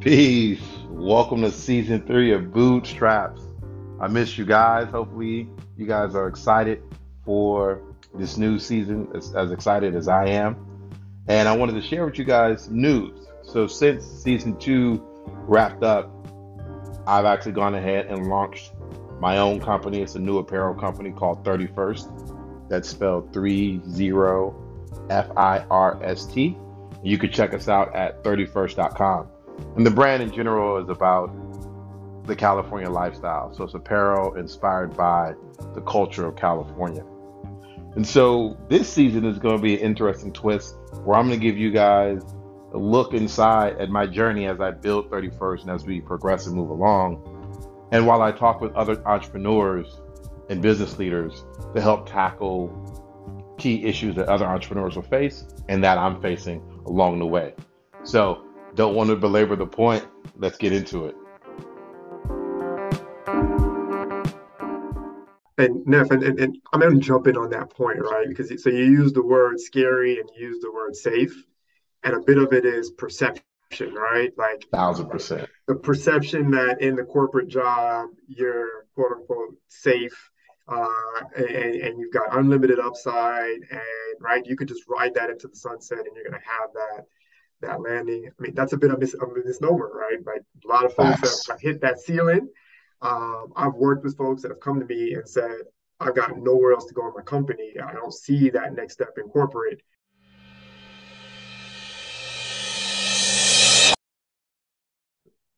[0.00, 0.62] Peace.
[0.90, 3.42] Welcome to season three of Bootstraps.
[4.00, 4.86] I miss you guys.
[4.90, 6.80] Hopefully, you guys are excited
[7.24, 7.82] for
[8.14, 10.56] this new season, as, as excited as I am.
[11.26, 13.26] And I wanted to share with you guys news.
[13.42, 15.02] So, since season two
[15.48, 16.08] wrapped up,
[17.08, 18.74] I've actually gone ahead and launched
[19.18, 20.00] my own company.
[20.00, 22.68] It's a new apparel company called 31st.
[22.68, 23.82] That's spelled 30
[25.10, 26.56] F I R S T.
[27.02, 29.30] You can check us out at 31st.com.
[29.76, 31.30] And the brand in general is about
[32.26, 33.54] the California lifestyle.
[33.54, 35.34] So it's apparel inspired by
[35.74, 37.04] the culture of California.
[37.96, 41.44] And so this season is going to be an interesting twist where I'm going to
[41.44, 42.22] give you guys
[42.72, 46.54] a look inside at my journey as I build 31st and as we progress and
[46.54, 47.88] move along.
[47.90, 50.00] And while I talk with other entrepreneurs
[50.50, 55.98] and business leaders to help tackle key issues that other entrepreneurs will face and that
[55.98, 57.54] I'm facing along the way.
[58.04, 58.44] So
[58.78, 60.06] don't want to belabor the point.
[60.36, 61.16] Let's get into it.
[65.58, 68.28] And Neff, and, and, and I'm going to jump in on that point, right?
[68.28, 71.34] Because so you use the word scary and you use the word safe,
[72.04, 73.42] and a bit of it is perception,
[73.92, 74.30] right?
[74.38, 75.50] Like thousand percent.
[75.66, 80.30] The perception that in the corporate job you're quote unquote safe,
[80.68, 80.86] uh,
[81.36, 85.56] and, and you've got unlimited upside, and right, you could just ride that into the
[85.56, 87.06] sunset, and you're going to have that
[87.60, 88.28] that landing.
[88.28, 90.24] I mean, that's a bit of, mis- a misnomer, right?
[90.24, 92.48] Like a lot of folks have, have hit that ceiling.
[93.02, 95.62] Um, I've worked with folks that have come to me and said,
[96.00, 97.74] I've got nowhere else to go in my company.
[97.82, 99.82] I don't see that next step in corporate.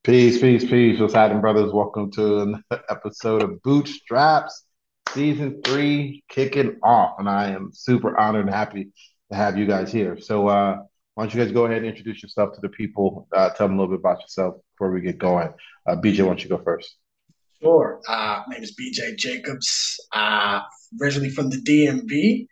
[0.03, 0.99] Peace, peace, peace.
[0.99, 1.73] What's happening, brothers?
[1.73, 4.65] Welcome to another episode of Bootstraps,
[5.11, 7.17] season three, kicking off.
[7.19, 8.89] And I am super honored and happy
[9.31, 10.19] to have you guys here.
[10.19, 10.79] So, uh,
[11.15, 13.27] why don't you guys go ahead and introduce yourself to the people?
[13.35, 15.53] Uh, tell them a little bit about yourself before we get going.
[15.89, 16.97] Uh, BJ, why don't you go first?
[17.63, 18.01] Sure.
[18.09, 20.01] Uh, my name is BJ Jacobs.
[20.13, 20.61] Uh,
[21.01, 22.47] originally from the DMV,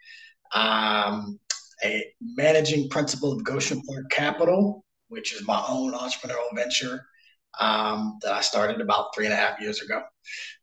[0.54, 1.38] um,
[1.82, 7.06] a managing principal of Goshen Park Capital, which is my own entrepreneurial venture
[7.60, 10.02] um, that I started about three and a half years ago.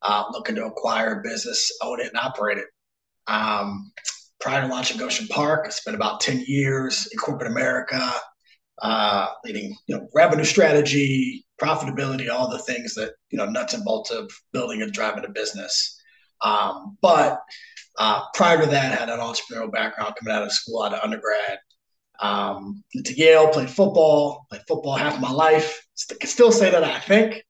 [0.02, 2.68] Uh, looking to acquire a business, own it, and operate it.
[3.28, 3.92] Um,
[4.40, 8.12] prior to launching Goshen Park, I spent about 10 years in corporate America,
[8.82, 13.84] uh, leading you know, revenue strategy, profitability, all the things that, you know, nuts and
[13.84, 16.00] bolts of building and driving a business.
[16.42, 17.40] Um, but
[17.98, 21.00] uh, prior to that, I had an entrepreneurial background coming out of school, out of
[21.02, 21.60] undergrad.
[22.20, 25.86] Um, went to Yale, played football, played football half of my life.
[25.96, 27.44] St- can still say that I think.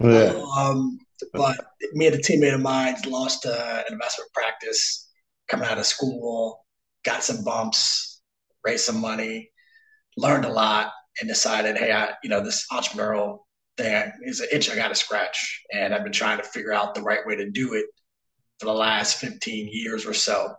[0.00, 0.42] Yeah.
[0.56, 0.98] Um,
[1.32, 1.56] but
[1.92, 5.01] me and a teammate of mine lost uh, an investment practice
[5.52, 6.64] coming out of school,
[7.04, 8.22] got some bumps,
[8.64, 9.50] raised some money,
[10.16, 13.40] learned a lot, and decided, hey, I, you know, this entrepreneurial
[13.76, 15.62] thing is an itch I got to scratch.
[15.74, 17.84] And I've been trying to figure out the right way to do it
[18.58, 20.54] for the last 15 years or so.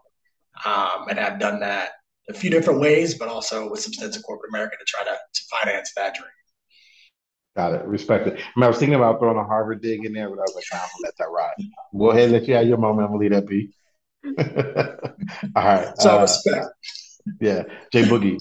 [0.64, 1.90] Um, and I've done that
[2.30, 5.12] a few different ways, but also with some stints in corporate America to try to,
[5.12, 6.30] to finance that dream.
[7.56, 7.86] Got it.
[7.86, 8.34] Respect it.
[8.34, 10.54] I, mean, I was thinking about throwing a Harvard dig in there, but I was
[10.56, 11.54] like, nah, I'm gonna let that ride.
[11.98, 13.06] Go ahead, let you have your moment.
[13.06, 13.74] I'm gonna leave that be.
[15.56, 15.94] All right.
[16.00, 16.68] So uh, respect.
[17.40, 17.64] Yeah.
[17.92, 18.40] Jay Boogie.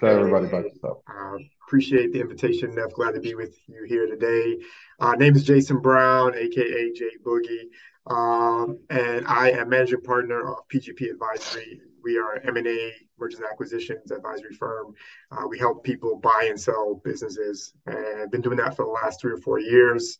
[0.00, 0.98] Tell everybody about yourself.
[1.08, 2.92] Uh, appreciate the invitation, Neff.
[2.92, 4.58] Glad to be with you here today.
[5.00, 7.68] Uh, name is Jason Brown, aka Jay Boogie,
[8.06, 11.80] um, and I am managing partner of PGP Advisory.
[12.04, 14.94] We are M&A mergers and acquisitions advisory firm.
[15.32, 18.90] Uh, we help people buy and sell businesses, and I've been doing that for the
[18.90, 20.18] last three or four years.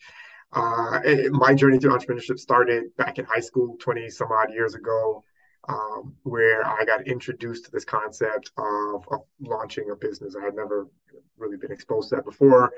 [0.52, 5.24] Uh, my journey to entrepreneurship started back in high school 20 some odd years ago,
[5.68, 10.36] um, where I got introduced to this concept of, of, launching a business.
[10.40, 10.88] I had never
[11.36, 12.72] really been exposed to that before.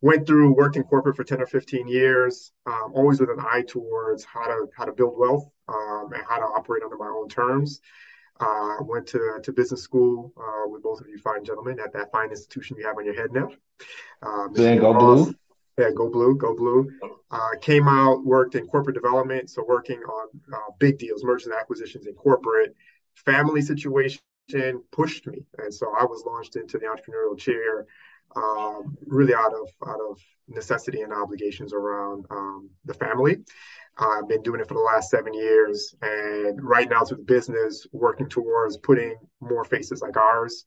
[0.00, 3.64] Went through, worked in corporate for 10 or 15 years, um, always with an eye
[3.66, 7.28] towards how to how to build wealth um, and how to operate under my own
[7.28, 7.80] terms.
[8.38, 12.12] Uh, went to, to business school uh, with both of you fine gentlemen at that
[12.12, 13.50] fine institution you have on your head now.
[14.22, 15.34] Um, go blue.
[15.78, 16.90] Yeah, go blue, go blue.
[17.30, 21.54] Uh, came out, worked in corporate development, so working on uh, big deals, mergers and
[21.54, 22.74] acquisitions in corporate.
[23.14, 24.18] Family situation
[24.90, 27.86] pushed me, and so I was launched into the entrepreneurial chair,
[28.34, 33.36] um, really out of out of necessity and obligations around um, the family.
[33.98, 37.86] I've been doing it for the last seven years, and right now through the business,
[37.92, 40.64] working towards putting more faces like ours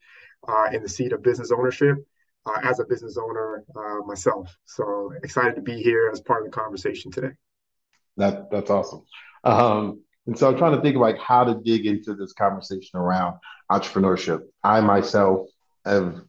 [0.48, 1.98] uh, in the seat of business ownership
[2.46, 4.56] uh, as a business owner uh, myself.
[4.64, 7.32] So excited to be here as part of the conversation today.
[8.16, 9.04] That that's awesome.
[9.44, 12.98] Um, and so I'm trying to think of like how to dig into this conversation
[12.98, 13.38] around
[13.70, 14.42] entrepreneurship.
[14.62, 15.48] I myself
[15.84, 16.20] have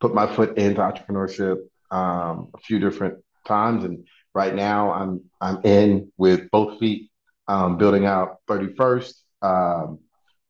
[0.00, 1.58] put my foot into entrepreneurship
[1.90, 7.10] um, a few different times, and right now I'm I'm in with both feet,
[7.48, 9.98] um, building out 31st, um,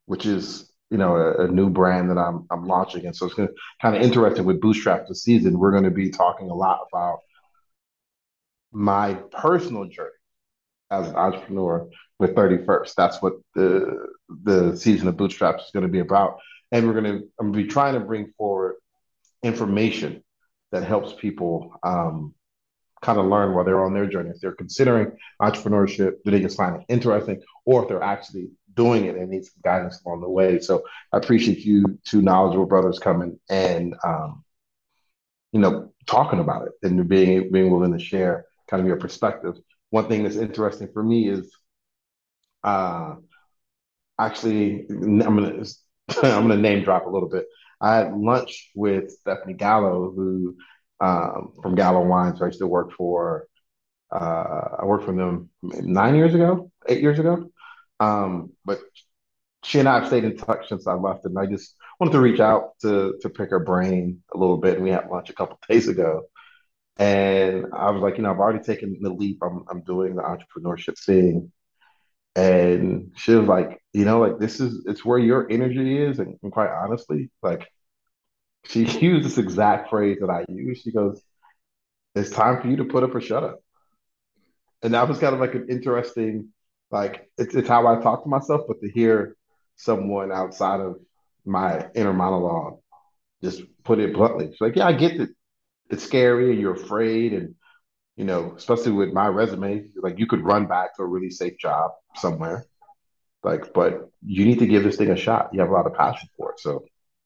[0.06, 3.34] which is you know a, a, new brand that I'm I'm launching, and so it's
[3.36, 3.48] to
[3.82, 5.58] kind of interesting with Bootstrap this season.
[5.58, 7.20] We're going to be talking a lot about
[8.72, 10.10] my personal journey
[10.90, 11.88] as an entrepreneur
[12.18, 12.94] with 31st.
[12.96, 16.38] That's what the the season of Bootstraps is going to be about,
[16.70, 18.76] and we're going to I'm to be trying to bring forward
[19.42, 20.22] information
[20.72, 22.34] that helps people um,
[23.02, 24.30] kind of learn while they're on their journey.
[24.30, 29.06] If they're considering entrepreneurship, do they just find it interesting, or if they're actually doing
[29.06, 30.60] it and need some guidance along the way.
[30.60, 34.44] So I appreciate you two knowledgeable brothers coming and um,
[35.52, 39.54] you know talking about it and being being willing to share kind of your perspective.
[39.90, 41.50] One thing that's interesting for me is
[42.64, 43.16] uh,
[44.18, 45.64] actually I'm gonna
[46.22, 47.46] I'm gonna name drop a little bit.
[47.80, 50.56] I had lunch with Stephanie Gallo, who
[51.00, 53.46] um, from Gallo Wines, I used to work for.
[54.12, 57.50] Uh, I worked for them nine years ago, eight years ago.
[58.00, 58.80] Um, but
[59.64, 62.20] she and I have stayed in touch since I left, and I just wanted to
[62.20, 64.76] reach out to to pick her brain a little bit.
[64.76, 66.24] And we had lunch a couple days ago,
[66.98, 69.40] and I was like, you know, I've already taken the leap.
[69.42, 71.52] I'm I'm doing the entrepreneurship thing,
[72.36, 76.36] and she was like, you know, like this is it's where your energy is, and,
[76.42, 77.68] and quite honestly, like
[78.66, 80.80] she used this exact phrase that I use.
[80.82, 81.22] She goes,
[82.16, 83.60] "It's time for you to put up or shut up,"
[84.82, 86.48] and that was kind of like an interesting
[86.90, 89.36] like it's it's how I talk to myself, but to hear
[89.76, 90.96] someone outside of
[91.44, 92.78] my inner monologue
[93.42, 94.46] just put it bluntly.
[94.46, 95.30] It's like, yeah, I get that
[95.90, 97.54] it's scary and you're afraid and
[98.16, 101.58] you know, especially with my resume, like you could run back to a really safe
[101.58, 102.64] job somewhere.
[103.42, 105.50] Like, but you need to give this thing a shot.
[105.52, 106.60] You have a lot of passion for it.
[106.60, 106.84] So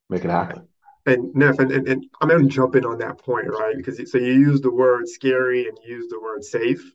[0.08, 0.66] make it happen.
[1.06, 3.76] And Neff, and, and, and I'm going to jump in on that point, right?
[3.76, 6.92] Because so you use the word scary and you use the word safe,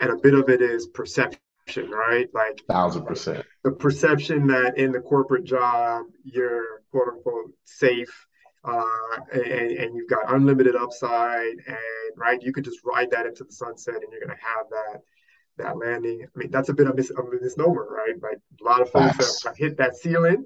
[0.00, 1.40] and a bit of it is perception
[1.76, 2.28] right?
[2.32, 3.44] Like thousand percent.
[3.64, 8.26] The perception that in the corporate job you're quote unquote safe,
[8.64, 8.84] uh,
[9.32, 13.52] and, and you've got unlimited upside, and right, you could just ride that into the
[13.52, 15.00] sunset, and you're going to have that
[15.58, 16.24] that landing.
[16.24, 18.14] I mean, that's a bit of, mis- a misnomer, right?
[18.22, 20.44] Like a lot of folks have, have hit that ceiling.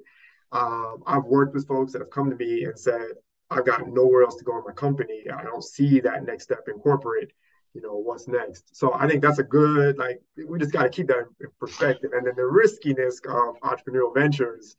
[0.53, 3.09] Um, I've worked with folks that have come to me and said,
[3.51, 5.27] I've got nowhere else to go in my company.
[5.33, 7.33] I don't see that next step in corporate
[7.75, 8.77] you know what's next.
[8.77, 12.11] So i think that's a good like we just got to keep that in perspective.
[12.15, 14.77] And then the riskiness of entrepreneurial ventures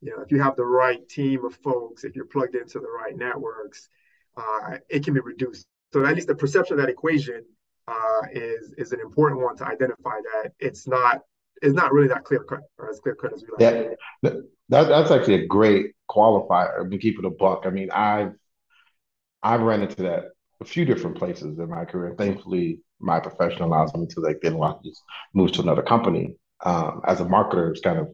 [0.00, 2.88] you know if you have the right team of folks if you're plugged into the
[2.88, 3.88] right networks
[4.36, 5.66] uh, it can be reduced.
[5.92, 7.44] So at least the perception of that equation
[7.86, 11.22] uh, is is an important one to identify that it's not
[11.62, 13.74] it's not really that clear cut or as clear cut as we like.
[14.22, 14.30] Yeah,
[14.68, 16.86] that, that's actually a great qualifier.
[16.88, 17.62] Mean keep it a buck.
[17.66, 18.34] I mean i've
[19.42, 20.24] i've run into that
[20.60, 22.14] a few different places in my career.
[22.16, 25.02] Thankfully, my profession allows me to like then want to just
[25.34, 26.36] move to another company.
[26.64, 28.08] Um, as a marketer, it's kind of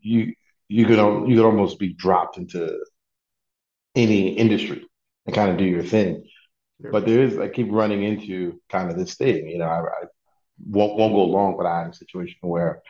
[0.00, 0.34] you
[0.68, 0.98] you could
[1.28, 2.78] you could almost be dropped into
[3.94, 4.86] any industry
[5.26, 6.24] and kind of do your thing.
[6.82, 6.90] Yeah.
[6.92, 9.48] But there is I keep running into kind of this thing.
[9.48, 10.06] You know, I, I
[10.64, 12.82] won't won't go long, but I had a situation where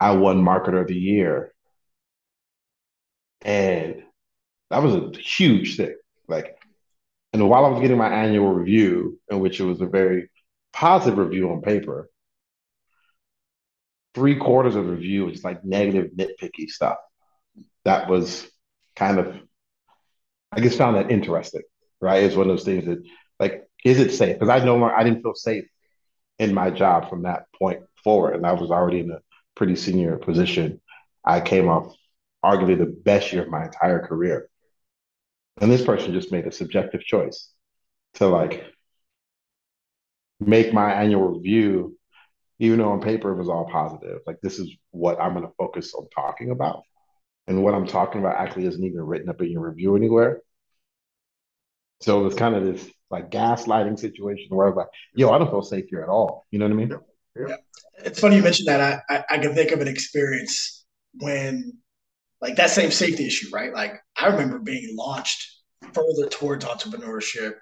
[0.00, 1.52] I won marketer of the year,
[3.42, 4.02] and
[4.70, 5.94] that was a huge thing.
[6.28, 6.55] Like
[7.40, 10.30] and while I was getting my annual review, in which it was a very
[10.72, 12.08] positive review on paper,
[14.14, 16.96] three quarters of the review was like negative, nitpicky stuff.
[17.84, 18.48] That was
[18.94, 19.36] kind of,
[20.52, 21.62] I just found that interesting,
[22.00, 22.22] right?
[22.22, 23.02] It's one of those things that,
[23.38, 24.38] like, is it safe?
[24.38, 25.66] Because I no longer, I didn't feel safe
[26.38, 28.36] in my job from that point forward.
[28.36, 29.20] And I was already in a
[29.54, 30.80] pretty senior position.
[31.24, 31.94] I came off
[32.44, 34.48] arguably the best year of my entire career.
[35.60, 37.50] And this person just made a subjective choice
[38.14, 38.64] to like
[40.38, 41.96] make my annual review,
[42.58, 44.20] even though on paper it was all positive.
[44.26, 46.82] Like this is what I'm going to focus on talking about.
[47.46, 50.40] And what I'm talking about actually isn't even written up in your review anywhere.
[52.00, 55.38] So it was kind of this like gaslighting situation where I was like, yo, I
[55.38, 56.44] don't feel safe here at all.
[56.50, 56.90] You know what I mean?
[56.90, 57.46] Yeah.
[57.48, 57.56] yeah.
[58.04, 59.02] It's funny you mentioned that.
[59.08, 60.84] I, I, I can think of an experience
[61.14, 61.78] when
[62.42, 63.72] like that same safety issue, right?
[63.72, 67.54] Like I remember being launched further towards entrepreneurship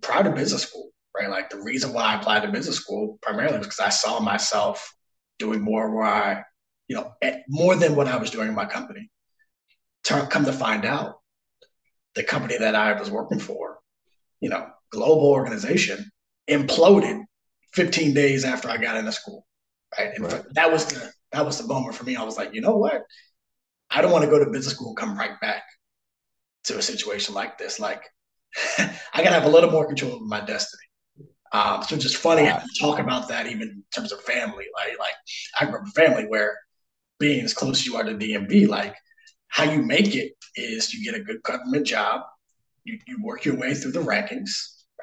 [0.00, 1.30] prior to business school, right?
[1.30, 4.94] Like the reason why I applied to business school primarily was because I saw myself
[5.38, 6.42] doing more where I,
[6.88, 7.12] you know,
[7.48, 9.10] more than what I was doing in my company.
[10.04, 11.16] Come to find out,
[12.14, 13.78] the company that I was working for,
[14.40, 16.10] you know, global organization,
[16.48, 17.22] imploded
[17.74, 19.46] 15 days after I got into school.
[19.98, 20.12] Right.
[20.14, 20.42] And right.
[20.54, 22.16] that was the that was the moment for me.
[22.16, 23.02] I was like, you know what?
[23.90, 25.62] I don't want to go to business school and come right back
[26.64, 27.78] to a situation like this.
[27.78, 28.02] Like
[28.78, 30.82] I gotta have a little more control over my destiny.
[31.52, 34.66] Um, so it's just funny how you talk about that even in terms of family.
[34.74, 35.14] Like, like
[35.60, 36.58] I grew up in a family where
[37.18, 38.94] being as close as you are to DMV, like
[39.48, 42.22] how you make it is you get a good government job,
[42.84, 44.50] you, you work your way through the rankings,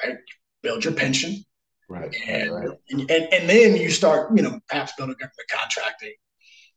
[0.03, 0.17] right?
[0.63, 1.43] build your pension,
[1.89, 2.15] right?
[2.27, 2.69] And, right.
[2.89, 6.13] and, and and then you start, you know, perhaps building government contracting,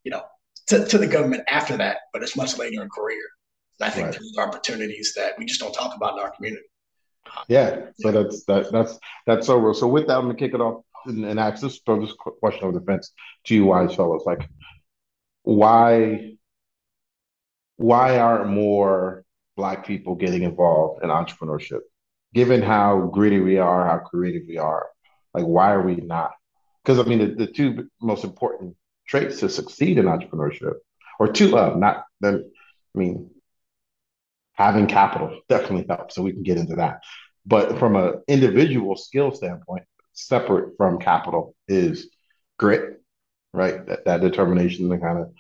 [0.05, 0.23] you know,
[0.69, 3.23] to, to the government after that, but it's much later in career.
[3.79, 4.15] And I think right.
[4.15, 6.67] there's opportunities that we just don't talk about in our community.
[7.49, 9.75] Yeah, so that's that, that's that's so real.
[9.75, 12.65] So with that, I'm gonna kick it off and, and ask this throw this question
[12.65, 13.13] over the fence
[13.45, 14.23] to you, wise fellows.
[14.25, 14.49] Like,
[15.43, 16.37] why
[17.77, 19.25] why aren't more
[19.57, 21.81] black people getting involved in entrepreneurship?
[22.33, 24.87] Given how gritty we are, how creative we are,
[25.35, 26.33] like why are we not?
[26.85, 30.75] Because I mean, the, the two most important traits to succeed in entrepreneurship,
[31.19, 32.51] or two of not the,
[32.95, 33.31] I mean,
[34.53, 36.15] having capital definitely helps.
[36.15, 37.03] So we can get into that.
[37.45, 42.09] But from an individual skill standpoint, separate from capital is
[42.59, 43.01] grit,
[43.53, 43.87] right?
[43.87, 45.33] That, that determination to kind of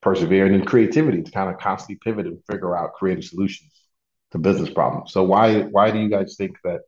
[0.00, 3.70] persevere and then creativity to kind of constantly pivot and figure out creative solutions
[4.30, 5.12] to business problems.
[5.12, 6.80] So why why do you guys think that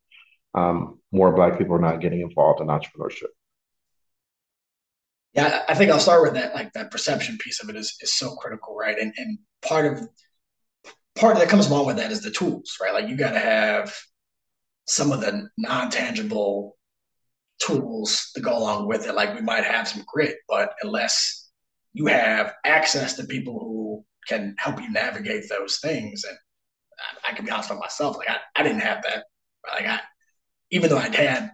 [0.55, 3.33] um, more Black people are not getting involved in entrepreneurship?
[5.35, 6.55] Yeah, I think I'll start with that.
[6.55, 8.99] Like that perception piece of it is is so critical, right?
[8.99, 10.09] And and part of
[11.17, 12.95] part that comes along with that is the tools, right?
[12.95, 13.95] Like you got to have
[14.87, 16.77] some of the non tangible
[17.61, 19.15] tools to go along with it.
[19.15, 21.51] Like we might have some grit, but unless
[21.93, 26.37] you have access to people who can help you navigate those things, and
[27.25, 29.25] I, I can be honest with myself, like I, I didn't have that.
[29.73, 30.01] Like I,
[30.71, 31.53] even though I'd had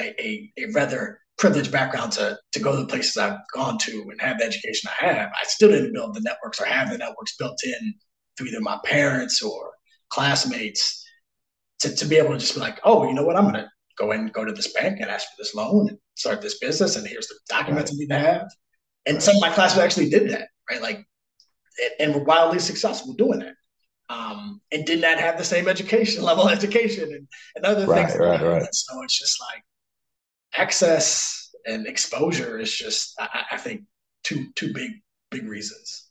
[0.00, 4.06] a, a, a rather privileged background to to go to the places I've gone to
[4.10, 6.98] and have the education I have, I still didn't build the networks or have the
[6.98, 7.94] networks built in
[8.36, 9.72] through either my parents or
[10.10, 11.04] classmates
[11.80, 13.68] to, to be able to just be like, oh, you know what, I'm going to
[13.98, 16.58] go in and go to this bank and ask for this loan and start this
[16.58, 16.96] business.
[16.96, 17.92] And here's the documents.
[17.92, 18.48] I need to have.
[19.06, 20.80] And some of my classmates actually did that, right?
[20.80, 21.04] Like,
[21.98, 23.54] and were wildly successful doing that.
[24.10, 28.18] Um, and did not have the same education level education and, and other right, things.
[28.18, 28.68] Right, right.
[28.72, 29.62] So it's just like
[30.56, 33.82] access and exposure is just, I, I think,
[34.22, 34.90] two two big
[35.30, 36.08] big reasons.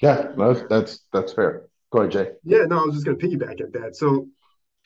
[0.00, 1.66] Yeah, that's that's that's fair.
[1.92, 2.30] Go ahead, Jay.
[2.44, 3.94] Yeah, no, I was just going to piggyback at that.
[3.94, 4.28] So,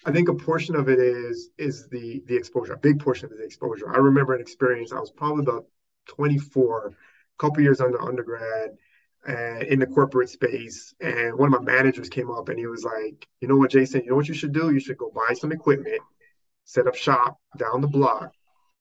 [0.04, 2.74] I think a portion of it is is the the exposure.
[2.74, 3.92] A big portion of the exposure.
[3.94, 4.92] I remember an experience.
[4.92, 5.66] I was probably about
[6.08, 6.92] 24, a
[7.38, 8.70] couple years under undergrad,
[9.26, 10.94] and in the corporate space.
[11.00, 14.02] And one of my managers came up and he was like, "You know what, Jason?
[14.04, 14.72] You know what you should do?
[14.72, 16.00] You should go buy some equipment,
[16.64, 18.32] set up shop down the block,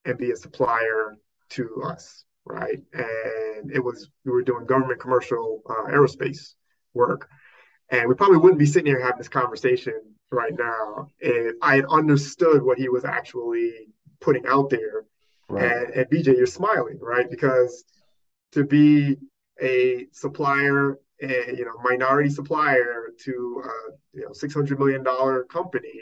[0.06, 1.18] and be a supplier
[1.50, 2.82] to us." right?
[2.94, 6.54] And it was we were doing government commercial uh, aerospace
[6.94, 7.30] work,
[7.90, 10.00] and we probably wouldn't be sitting here having this conversation
[10.32, 13.72] right now if I had understood what he was actually
[14.22, 15.06] putting out there.
[15.48, 15.72] Right.
[15.72, 17.30] And, and BJ, you're smiling, right?
[17.30, 17.84] Because
[18.54, 19.18] to be
[19.62, 25.44] a supplier, a you know minority supplier to uh, you know six hundred million dollar
[25.44, 26.02] company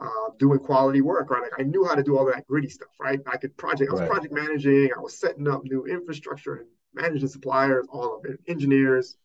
[0.00, 1.42] uh, doing quality work, right?
[1.42, 3.20] Like I knew how to do all that gritty stuff, right?
[3.26, 4.10] I could project, I was right.
[4.10, 9.16] project managing, I was setting up new infrastructure and managing suppliers, all of it, engineers.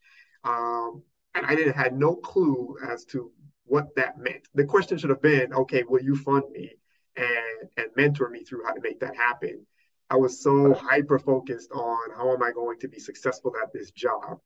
[0.44, 1.04] Um,
[1.36, 3.32] and I didn't had no clue as to
[3.66, 4.48] what that meant.
[4.54, 6.72] The question should have been, okay, will you fund me
[7.16, 9.66] and and mentor me through how to make that happen?
[10.10, 13.92] I was so hyper focused on how am I going to be successful at this
[13.92, 14.40] job.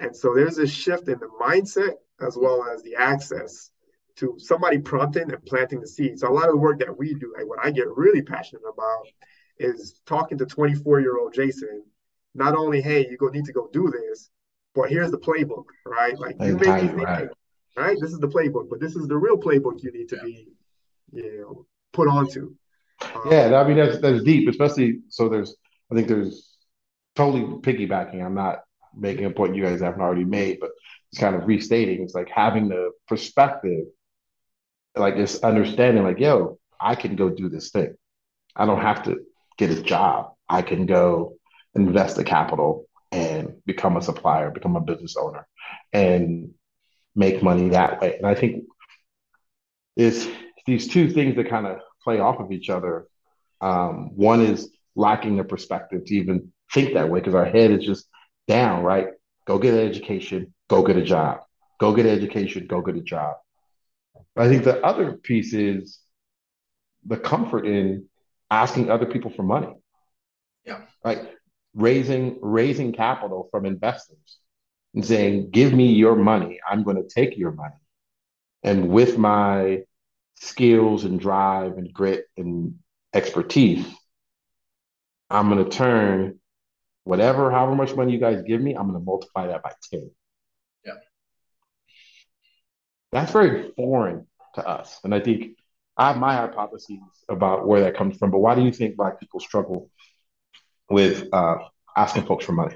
[0.00, 3.70] And so there's a shift in the mindset as well as the access
[4.16, 6.18] to somebody prompting and planting the seed.
[6.18, 8.62] So a lot of the work that we do, like what I get really passionate
[8.62, 9.06] about
[9.58, 11.82] is talking to 24 year old Jason,
[12.34, 14.30] not only, hey, you go need to go do this,
[14.74, 16.18] but here's the playbook, right?
[16.18, 17.28] Like you may be thinking, right.
[17.76, 17.96] right?
[18.00, 20.48] This is the playbook, but this is the real playbook you need to be,
[21.12, 22.54] you know, put onto.
[23.02, 25.56] Um, yeah, I mean that's that's deep, especially so there's
[25.90, 26.56] I think there's
[27.14, 28.24] totally piggybacking.
[28.24, 28.60] I'm not
[28.96, 30.70] making a point you guys haven't already made, but
[31.12, 32.02] it's kind of restating.
[32.02, 33.84] It's like having the perspective
[34.96, 37.94] like this understanding like yo i can go do this thing.
[38.56, 39.20] I don't have to
[39.58, 40.32] get a job.
[40.48, 41.36] I can go
[41.74, 45.46] invest the capital and become a supplier become a business owner
[45.92, 46.52] and
[47.16, 48.16] make money that way.
[48.16, 48.64] And i think
[49.96, 50.26] it's
[50.66, 53.06] these two things that kind of play off of each other.
[53.60, 57.84] Um, one is lacking the perspective to even think that way because our head is
[57.84, 58.06] just
[58.48, 59.08] down right?
[59.46, 61.40] Go get an education go get a job.
[61.80, 63.36] Go get an education go get a job
[64.36, 66.00] I think the other piece is
[67.04, 68.08] the comfort in
[68.50, 69.74] asking other people for money.
[70.64, 70.82] Yeah.
[71.04, 71.30] Right.
[71.74, 74.38] Raising raising capital from investors
[74.94, 76.60] and saying, give me your money.
[76.68, 77.74] I'm going to take your money.
[78.62, 79.82] And with my
[80.36, 82.76] skills and drive and grit and
[83.12, 83.86] expertise,
[85.28, 86.38] I'm going to turn
[87.04, 90.10] whatever, however much money you guys give me, I'm going to multiply that by 10.
[90.84, 90.92] Yeah.
[93.14, 94.98] That's very foreign to us.
[95.04, 95.56] And I think
[95.96, 98.32] I have my hypotheses about where that comes from.
[98.32, 99.88] But why do you think Black people struggle
[100.90, 101.58] with uh,
[101.96, 102.74] asking folks for money?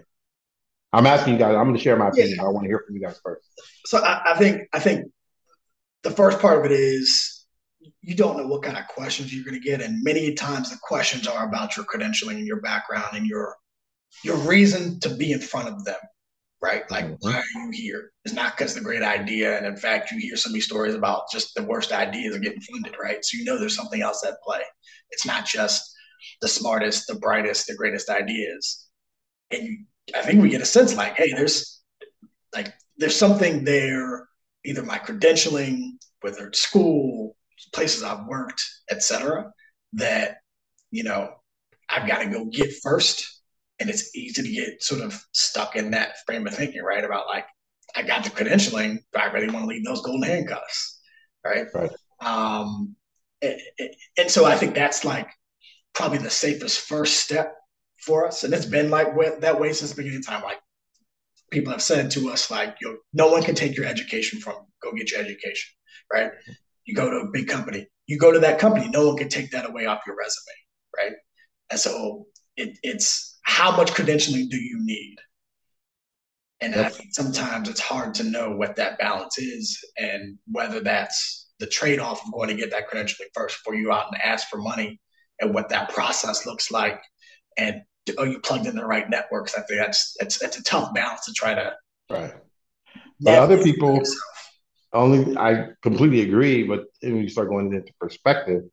[0.93, 1.57] I'm asking you guys.
[1.57, 2.37] I'm going to share my opinion.
[2.37, 2.45] Yeah.
[2.45, 3.47] I want to hear from you guys first.
[3.85, 5.11] So I, I think I think
[6.05, 7.45] the first part of it is
[8.01, 10.79] you don't know what kind of questions you're going to get, and many times the
[10.81, 13.57] questions are about your credentialing and your background and your
[14.25, 15.99] your reason to be in front of them,
[16.61, 16.91] right?
[16.91, 17.15] Like, mm-hmm.
[17.21, 18.11] why are you here?
[18.25, 21.31] It's not because the great idea, and in fact, you hear so many stories about
[21.33, 23.25] just the worst ideas are getting funded, right?
[23.25, 24.63] So you know there's something else at play.
[25.11, 25.95] It's not just
[26.41, 28.87] the smartest, the brightest, the greatest ideas,
[29.51, 29.79] and you,
[30.15, 31.81] I think we get a sense like, hey, there's
[32.55, 34.29] like there's something there,
[34.65, 37.37] either my credentialing, whether it's school,
[37.73, 39.53] places I've worked, etc.,
[39.95, 40.39] that
[40.91, 41.31] you know
[41.89, 43.38] I've got to go get first
[43.81, 47.05] and it's easy to get sort of stuck in that frame of thinking, right?
[47.05, 47.47] About like,
[47.95, 51.01] I got the credentialing, but I really want to leave those golden handcuffs,
[51.45, 51.67] right?
[51.75, 51.91] Right.
[52.21, 52.95] Um,
[53.41, 53.59] and,
[54.19, 55.29] and so I think that's like
[55.95, 57.55] probably the safest first step
[58.05, 59.09] for us, and it's been like
[59.41, 60.43] that way since the beginning of time.
[60.43, 60.59] Like
[61.51, 64.55] people have said to us, like, you know, no one can take your education from
[64.55, 64.67] you.
[64.83, 65.73] Go get your education,
[66.13, 66.31] right?
[66.85, 69.51] You go to a big company, you go to that company, no one can take
[69.51, 70.55] that away off your resume,
[70.97, 71.13] right?
[71.71, 75.17] And so it, it's how much credentialing do you need?
[76.61, 81.49] And I think sometimes it's hard to know what that balance is and whether that's
[81.59, 84.49] the trade off of going to get that credentialing first before you out and ask
[84.49, 85.01] for money
[85.41, 87.01] and what that process looks like.
[87.57, 87.81] And
[88.19, 89.55] are you plugged in the right networks?
[89.55, 91.75] I think that's it's it's a tough balance to try to
[92.11, 92.35] right.
[93.21, 94.03] But other people
[94.93, 98.65] only I completely agree, but when you start going into perspective,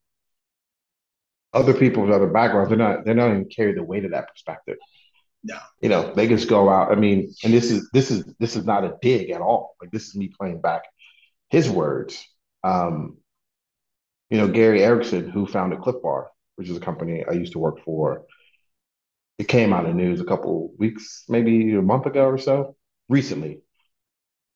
[1.56, 4.30] other people with other backgrounds, they're not they're not even carry the weight of that
[4.30, 4.78] perspective.
[5.44, 5.58] No.
[5.82, 6.92] You know, they just go out.
[6.92, 9.76] I mean, and this is this is this is not a dig at all.
[9.82, 10.84] Like this is me playing back
[11.50, 12.24] his words.
[12.64, 13.18] Um,
[14.30, 17.60] you know, Gary Erickson, who founded Clif Bar, which is a company I used to
[17.60, 18.26] work for,
[19.38, 22.76] it came out in news a couple weeks, maybe a month ago or so,
[23.08, 23.62] recently,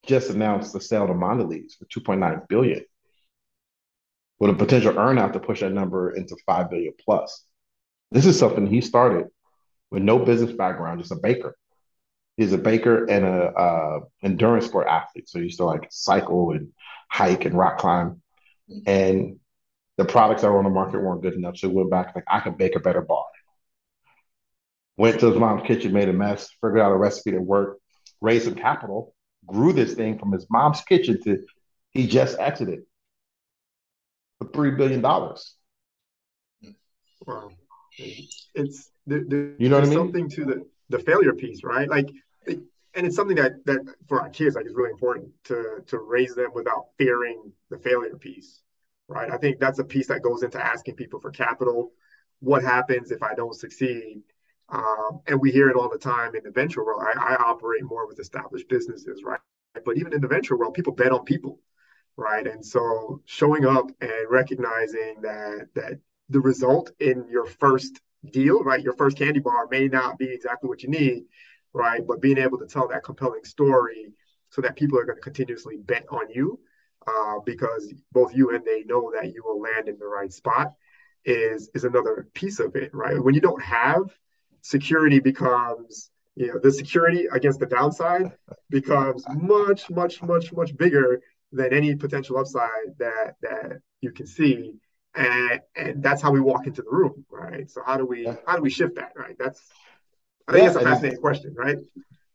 [0.07, 2.83] just announced the sale to Mondelez for 2.9 billion
[4.39, 7.43] with a potential earnout to push that number into five billion plus.
[8.11, 9.27] This is something he started
[9.91, 11.55] with no business background, just a baker.
[12.37, 16.51] He's a baker and a uh, endurance sport athlete, so he used to like cycle
[16.51, 16.69] and
[17.09, 18.21] hike and rock climb.
[18.85, 19.39] And
[19.97, 22.23] the products that were on the market weren't good enough, so he went back like
[22.27, 23.25] I could bake a better bar.
[24.95, 27.81] Went to his mom's kitchen, made a mess, figured out a recipe that worked,
[28.21, 29.13] raised some capital,
[29.45, 31.45] grew this thing from his mom's kitchen to
[31.91, 32.83] he just exited
[34.39, 35.55] for three billion dollars.
[37.25, 37.51] Wow,
[38.55, 39.97] it's there, there, you know what I mean?
[39.97, 41.87] Something to the the failure piece, right?
[41.89, 42.09] Like,
[42.45, 42.59] it,
[42.95, 46.33] and it's something that that for our kids, like, is really important to to raise
[46.35, 48.61] them without fearing the failure piece,
[49.07, 49.29] right?
[49.29, 51.91] I think that's a piece that goes into asking people for capital.
[52.39, 54.21] What happens if I don't succeed?
[54.69, 57.01] Um, and we hear it all the time in the venture world.
[57.03, 59.39] I, I operate more with established businesses, right?
[59.83, 61.59] But even in the venture world, people bet on people
[62.19, 62.45] right?
[62.45, 68.01] And so showing up and recognizing that that the result in your first
[68.31, 71.23] deal, right, your first candy bar may not be exactly what you need,
[71.73, 72.05] right?
[72.05, 74.13] But being able to tell that compelling story
[74.49, 76.59] so that people are going to continuously bet on you
[77.07, 80.73] uh, because both you and they know that you will land in the right spot
[81.25, 83.21] is is another piece of it, right?
[83.23, 84.03] When you don't have
[84.61, 88.33] security becomes you know the security against the downside
[88.69, 94.75] becomes much much much much bigger than any potential upside that that you can see.
[95.15, 97.69] And and that's how we walk into the room right?
[97.69, 99.35] So how do we how do we shift that right?
[99.37, 99.61] That's
[100.47, 101.77] i think yeah, that's a fascinating question right?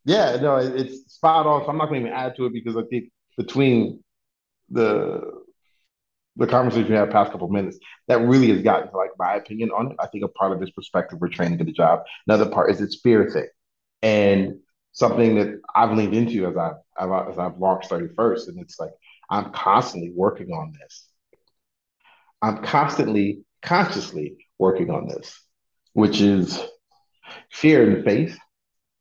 [0.05, 1.63] Yeah no it's spot on.
[1.63, 4.03] So i'm not going to even add to it because i think between
[4.71, 5.45] the
[6.37, 9.71] the conversation we had past couple minutes that really has gotten to like my opinion
[9.71, 9.97] on it.
[10.01, 12.01] I think a part of this perspective we're training to the job.
[12.27, 13.47] Another part is its fear thing.
[14.03, 14.59] And
[14.93, 18.49] something that I've leaned into as I've, as I've launched 31st.
[18.49, 18.91] And it's like,
[19.31, 21.07] I'm constantly working on this.
[22.43, 25.41] I'm constantly, consciously working on this,
[25.93, 26.61] which is
[27.51, 28.39] fear and faith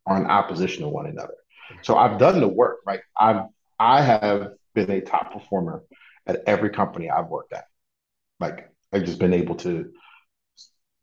[0.06, 1.36] are in opposition to one another.
[1.82, 3.02] So I've done the work, right?
[3.18, 3.46] I've
[3.80, 5.84] I have been a top performer
[6.26, 7.66] at every company I've worked at.
[8.40, 9.92] Like I've just been able to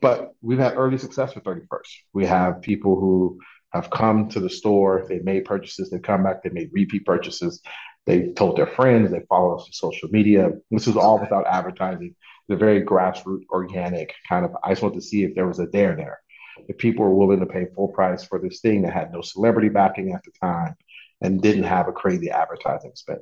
[0.00, 1.88] But we've had early success with 31st.
[2.12, 3.40] We have people who
[3.72, 7.60] have come to the store, they've made purchases, they've come back, they made repeat purchases,
[8.06, 10.52] they told their friends, they follow us on social media.
[10.70, 12.16] This is all without advertising.
[12.48, 14.56] The very grassroots, organic kind of.
[14.64, 16.20] I just want to see if there was a dare there.
[16.68, 19.68] If people were willing to pay full price for this thing that had no celebrity
[19.68, 20.74] backing at the time
[21.20, 23.20] and didn't have a crazy advertising spend.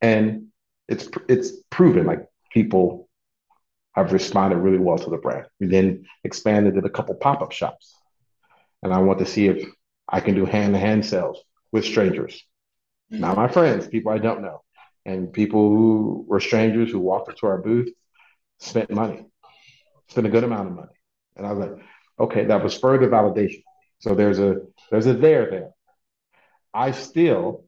[0.00, 0.46] And
[0.88, 3.08] it's it's proven like people
[3.92, 5.46] have responded really well to the brand.
[5.58, 7.94] We then expanded it a couple pop-up shops.
[8.82, 9.68] And I want to see if
[10.08, 12.42] I can do hand-to-hand sales with strangers.
[13.10, 14.62] Not my friends, people I don't know.
[15.04, 17.90] And people who were strangers who walked into our booth
[18.58, 19.26] spent money,
[20.08, 20.92] spent a good amount of money.
[21.36, 21.78] And I was like,
[22.20, 23.62] okay, that was further validation.
[23.98, 25.70] So there's a there's a there there.
[26.72, 27.64] I still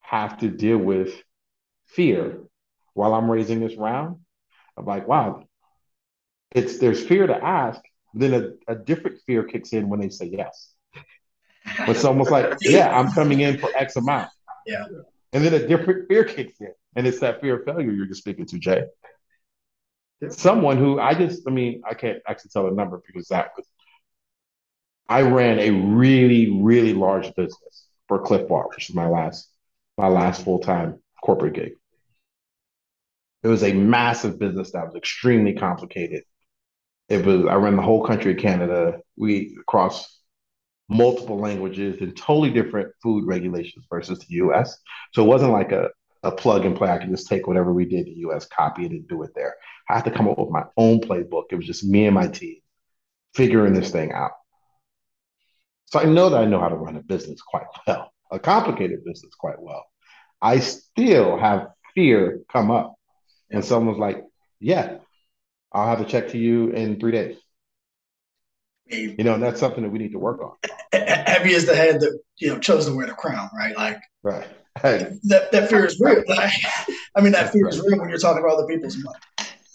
[0.00, 1.14] have to deal with
[1.86, 2.40] fear
[2.94, 4.16] while I'm raising this round.
[4.78, 5.44] I'm like, wow,
[6.52, 7.80] it's there's fear to ask,
[8.14, 10.72] then a, a different fear kicks in when they say yes.
[11.80, 14.30] It's almost like, yeah, I'm coming in for X amount.
[14.66, 14.84] Yeah.
[15.32, 16.72] And then a different fear kicks in.
[16.96, 18.84] And it's that fear of failure you're just speaking to, Jay.
[20.30, 23.66] Someone who I just, I mean, I can't actually tell the number because that was,
[25.08, 29.48] I ran a really, really large business for Clif Bar, which is my last,
[29.96, 31.72] my last full time corporate gig.
[33.42, 36.24] It was a massive business that was extremely complicated.
[37.08, 38.98] It was I ran the whole country of Canada.
[39.16, 40.18] We across
[40.88, 44.78] multiple languages and totally different food regulations versus the US.
[45.12, 45.90] So it wasn't like a,
[46.22, 46.90] a plug and play.
[46.90, 49.30] I could just take whatever we did in the US, copy it, and do it
[49.34, 49.54] there.
[49.88, 51.44] I had to come up with my own playbook.
[51.50, 52.56] It was just me and my team
[53.34, 54.32] figuring this thing out.
[55.86, 59.04] So I know that I know how to run a business quite well, a complicated
[59.04, 59.86] business quite well.
[60.40, 62.97] I still have fear come up.
[63.50, 64.24] And someone's like,
[64.60, 64.98] yeah,
[65.72, 67.36] I'll have a check to you in three days.
[68.90, 70.54] You know, and that's something that we need to work on.
[70.92, 73.76] Heavy is the head that you know chose to wear the crown, right?
[73.76, 74.46] Like, right.
[74.80, 75.12] Hey.
[75.24, 76.22] That that fear is real.
[76.26, 76.52] Like,
[77.14, 79.18] I mean, that fear is real when you're talking about other people's money,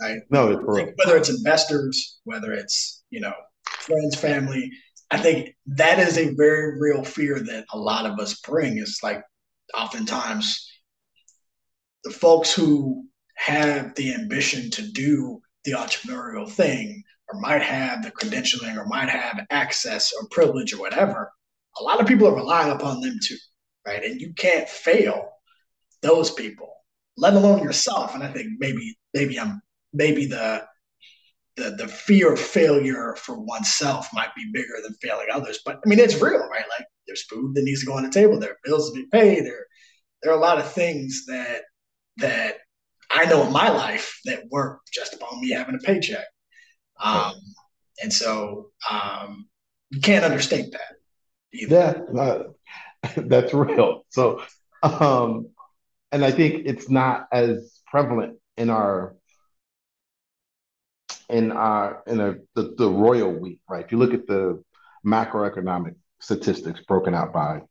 [0.01, 0.21] right?
[0.31, 0.91] No, it's real.
[0.95, 3.33] Whether it's investors, whether it's you know
[3.63, 4.71] friends, family,
[5.11, 8.79] I think that is a very real fear that a lot of us bring.
[8.79, 9.21] It's like
[9.75, 10.67] oftentimes
[12.03, 13.05] the folks who
[13.35, 19.09] have the ambition to do the entrepreneurial thing or might have the credentialing or might
[19.09, 21.31] have access or privilege or whatever,
[21.79, 23.37] a lot of people are relying upon them too,
[23.85, 24.03] right?
[24.03, 25.29] And you can't fail
[26.01, 26.73] those people,
[27.17, 28.13] let alone yourself.
[28.13, 29.61] And I think maybe maybe I'm
[29.93, 30.65] maybe the
[31.55, 35.59] the the fear of failure for oneself might be bigger than failing others.
[35.65, 36.65] But I mean, it's real, right?
[36.77, 39.07] Like there's food that needs to go on the table, there are bills to be
[39.07, 39.65] paid, there
[40.21, 41.63] there are a lot of things that
[42.17, 42.57] that
[43.13, 46.25] I know in my life that work just upon me having a paycheck.
[46.99, 47.33] Um,
[48.01, 49.47] and so um,
[49.91, 50.95] you can't understate that.
[51.53, 52.05] Either.
[52.13, 52.43] Yeah, uh,
[53.17, 54.05] that's real.
[54.09, 54.41] So,
[54.81, 55.47] um,
[56.11, 59.15] and I think it's not as prevalent in our
[61.29, 63.85] in our in a the, the royal we right?
[63.85, 64.63] If you look at the
[65.05, 67.61] macroeconomic statistics broken out by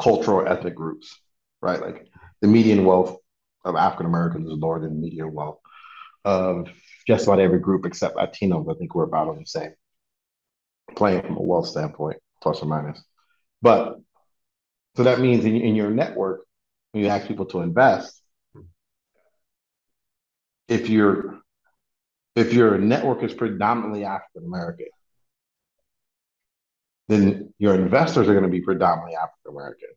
[0.00, 1.18] cultural ethnic groups,
[1.60, 1.80] right?
[1.80, 2.06] Like
[2.40, 3.18] the median wealth
[3.64, 5.58] of African Americans is lower than the median wealth
[6.24, 6.68] of
[7.06, 8.70] just about every group except Latinos.
[8.70, 9.74] I think we're about on the same
[10.96, 13.02] playing from a wealth standpoint, plus or minus.
[13.62, 13.98] But
[14.96, 16.44] so that means in, in your network,
[16.92, 18.20] when you ask people to invest,
[20.68, 21.40] if your
[22.36, 24.86] if your network is predominantly African American,
[27.08, 29.88] then your investors are going to be predominantly African American,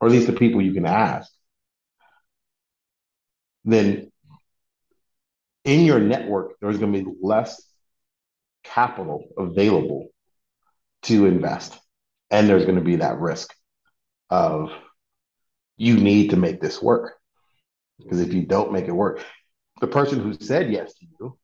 [0.00, 1.30] or at least the people you can ask
[3.64, 4.10] then
[5.64, 7.62] in your network, there's going to be less
[8.64, 10.08] capital available
[11.02, 11.78] to invest.
[12.30, 13.54] And there's going to be that risk
[14.28, 14.70] of
[15.76, 17.14] you need to make this work.
[17.98, 19.24] Because if you don't make it work,
[19.80, 21.38] the person who said yes to you,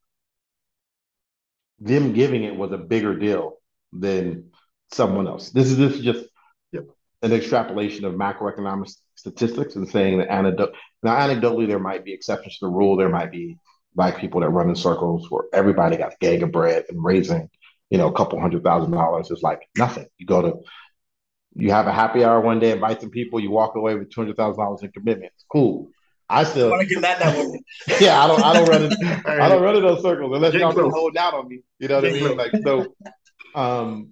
[1.79, 3.57] them giving it was a bigger deal
[3.93, 4.51] than
[4.91, 5.49] someone else.
[5.51, 6.25] This is this is just
[6.71, 6.85] yep.
[7.21, 10.73] an extrapolation of macroeconomic statistics and saying that anecdote.
[11.03, 12.95] Now, anecdotally, there might be exceptions to the rule.
[12.95, 13.57] There might be
[13.93, 17.49] black people that run in circles where everybody got a gag of bread and raising
[17.89, 20.07] you know, a couple hundred thousand dollars is like nothing.
[20.17, 20.59] You go to,
[21.55, 24.21] you have a happy hour one day, invite some people, you walk away with two
[24.21, 25.45] hundred thousand dollars in commitments.
[25.51, 25.89] Cool.
[26.29, 27.61] I still want to get that network.
[28.01, 28.93] yeah, I don't, I don't run it,
[29.25, 31.61] I don't run in those circles unless y'all been hold out on me.
[31.79, 32.37] You know what I mean?
[32.37, 32.93] Like so,
[33.55, 34.09] um,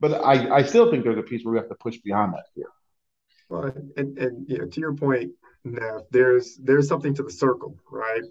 [0.00, 2.46] but I, I still think there's a piece where we have to push beyond that
[2.54, 2.66] here.
[3.48, 5.32] Well, and, and you know, to your point,
[6.10, 8.22] there's there's something to the circle, right?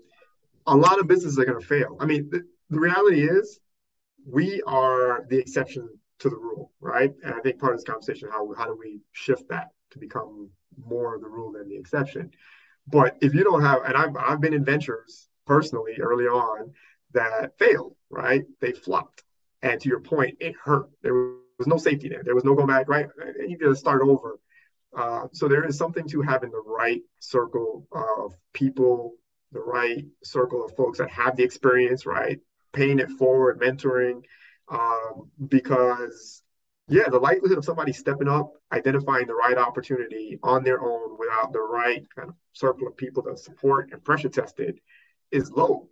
[0.68, 1.98] A lot of businesses are going to fail.
[2.00, 3.60] I mean, the, the reality is,
[4.26, 5.88] we are the exception
[6.20, 7.14] to the rule, right?
[7.24, 10.50] And I think part of this conversation, how how do we shift that to become
[10.78, 12.32] more of the rule than the exception?
[12.88, 16.74] But if you don't have, and I've I've been in ventures personally early on
[17.14, 18.44] that failed, right?
[18.60, 19.24] They flopped,
[19.62, 20.90] and to your point, it hurt.
[21.02, 22.24] There was no safety there.
[22.24, 23.08] There was no go back, right?
[23.48, 24.40] You got to start over.
[24.96, 29.14] Uh, so there is something to having the right circle of people,
[29.52, 32.40] the right circle of folks that have the experience, right?
[32.74, 34.24] Paying it forward, mentoring,
[34.70, 36.42] um, because
[36.88, 41.52] yeah, the likelihood of somebody stepping up, identifying the right opportunity on their own without
[41.52, 44.80] the right kind of circle of people to support and pressure tested
[45.32, 45.90] is low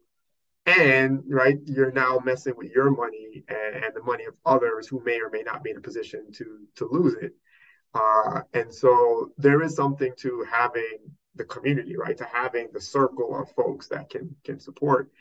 [0.66, 5.04] and right you're now messing with your money and, and, the money of others who
[5.04, 7.34] may or may not be in a position to to lose it
[7.94, 10.98] uh, and so there is something to having
[11.36, 15.12] the community right to having the circle of folks that can can support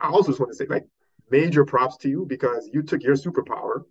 [0.00, 0.86] i also just want to say like
[1.30, 3.84] major props to you because you took your superpower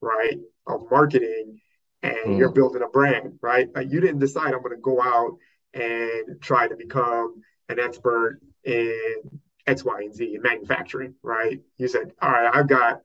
[0.00, 1.60] right of marketing
[2.02, 2.38] and mm.
[2.38, 5.36] you're building a brand right like you didn't decide i'm going to go out
[5.74, 11.60] and try to become an expert in X, Y, and Z in manufacturing, right?
[11.78, 13.00] You said, all right, I've got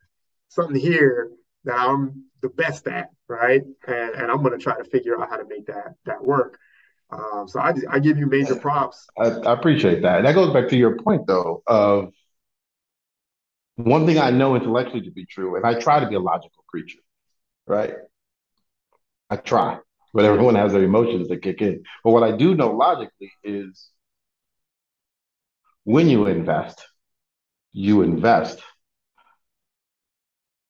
[0.50, 1.32] something here
[1.66, 3.62] that I'm the best at, right?
[3.88, 6.58] And, and I'm going to try to figure out how to make that that work.
[7.10, 9.08] Um, so I, I give you major props.
[9.18, 10.18] I, I appreciate that.
[10.18, 12.12] And that goes back to your point, though, of
[13.78, 16.64] one thing I know intellectually to be true, and I try to be a logical
[16.68, 17.00] creature,
[17.66, 17.94] right?
[19.30, 19.78] I try,
[20.14, 21.84] but everyone has their emotions that kick in.
[22.04, 23.90] But what I do know logically is
[25.84, 26.86] when you invest,
[27.72, 28.60] you invest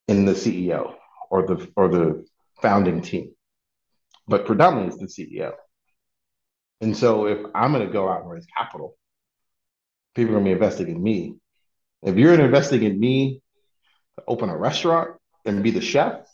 [0.08, 0.96] in the CEO
[1.30, 2.26] or the or the
[2.62, 3.32] founding team,
[4.28, 5.54] but predominantly it's the CEO.
[6.82, 8.96] And so if I'm going to go out and raise capital,
[10.16, 11.36] people are going to be investing in me.
[12.04, 13.42] If you're investing in me
[14.18, 16.28] to open a restaurant and be the chef,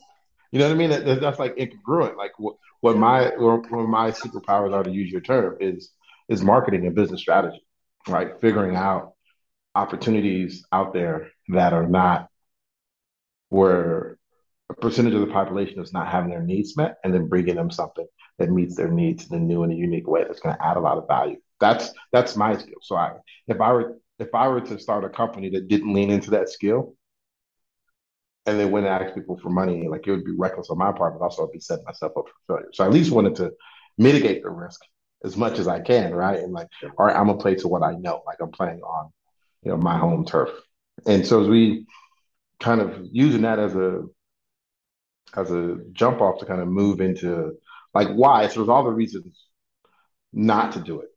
[0.51, 0.89] you know what I mean?
[0.89, 2.17] That, that's like incongruent.
[2.17, 5.91] Like what, what my what my superpowers are to use your term is
[6.29, 7.63] is marketing and business strategy
[8.07, 8.39] right?
[8.41, 9.13] Figuring out
[9.75, 12.27] opportunities out there that are not
[13.49, 14.12] where
[14.69, 17.71] a percentage of the population is not having their needs met and then bringing them
[17.71, 18.07] something
[18.39, 20.77] that meets their needs in a new and a unique way that's going to add
[20.77, 21.37] a lot of value.
[21.59, 22.79] That's that's my skill.
[22.81, 23.13] So I
[23.47, 26.49] if I were if I were to start a company that didn't lean into that
[26.49, 26.95] skill
[28.45, 30.91] and then went and ask people for money, like it would be reckless on my
[30.91, 32.69] part, but also I'd be setting myself up for failure.
[32.73, 33.51] So I at least wanted to
[33.97, 34.81] mitigate the risk
[35.23, 36.39] as much as I can, right?
[36.39, 38.23] And like, all right, I'm gonna play to what I know.
[38.25, 39.11] Like I'm playing on,
[39.63, 40.49] you know, my home turf.
[41.05, 41.85] And so as we
[42.59, 44.03] kind of using that as a
[45.35, 47.53] as a jump off to kind of move into
[47.93, 48.47] like why.
[48.47, 49.45] So there's all the reasons
[50.31, 51.09] not to do it,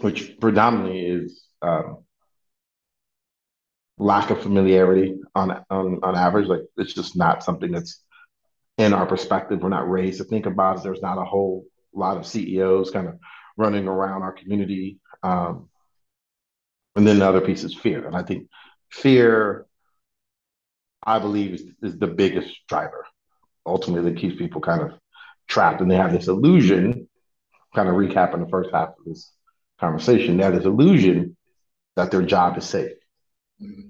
[0.00, 2.04] which predominantly is um,
[3.98, 6.48] lack of familiarity on, on on average.
[6.48, 8.02] Like it's just not something that's
[8.78, 9.60] in our perspective.
[9.62, 10.82] We're not raised to think about it.
[10.82, 13.18] There's not a whole lot of CEOs kind of
[13.56, 14.98] running around our community.
[15.22, 15.68] Um,
[16.96, 18.06] and then the other piece is fear.
[18.06, 18.48] And I think
[18.90, 19.66] fear,
[21.02, 23.06] I believe, is, is the biggest driver
[23.64, 24.92] ultimately that keeps people kind of
[25.48, 25.80] trapped.
[25.80, 27.08] And they have this illusion,
[27.74, 29.32] kind of recapping the first half of this
[29.78, 31.36] conversation, they have this illusion
[31.96, 32.96] that their job is safe.
[33.60, 33.88] Mm-hmm.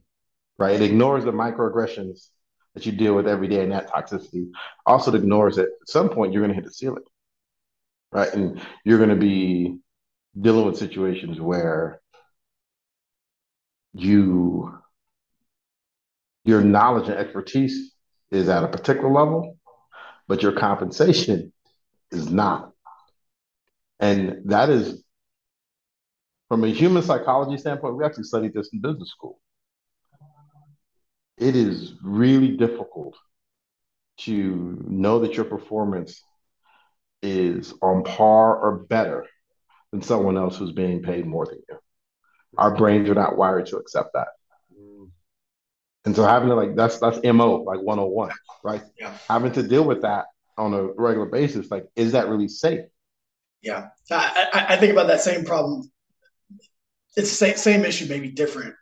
[0.58, 0.76] Right?
[0.76, 2.28] It ignores the microaggressions
[2.74, 4.50] that you deal with every day and that toxicity.
[4.86, 7.02] Also, it ignores that at some point you're going to hit the ceiling
[8.12, 8.32] right?
[8.32, 9.78] And you're going to be
[10.38, 12.00] dealing with situations where
[13.94, 14.78] you
[16.44, 17.92] your knowledge and expertise
[18.30, 19.58] is at a particular level,
[20.28, 21.52] but your compensation
[22.10, 22.72] is not.
[24.00, 25.02] And that is
[26.48, 29.40] from a human psychology standpoint, we actually studied this in business school.
[31.38, 33.16] It is really difficult
[34.18, 36.22] to know that your performance
[37.22, 39.26] is on par or better
[39.92, 41.78] than someone else who's being paid more than you.
[42.58, 44.28] Our brains are not wired to accept that.
[46.04, 48.30] And so having to like that's that's MO like 101,
[48.64, 48.82] right?
[48.98, 49.16] Yeah.
[49.28, 50.26] Having to deal with that
[50.58, 52.84] on a regular basis, like, is that really safe?
[53.62, 53.88] Yeah.
[54.10, 55.90] I, I think about that same problem.
[57.16, 58.74] It's the same, same issue, maybe different,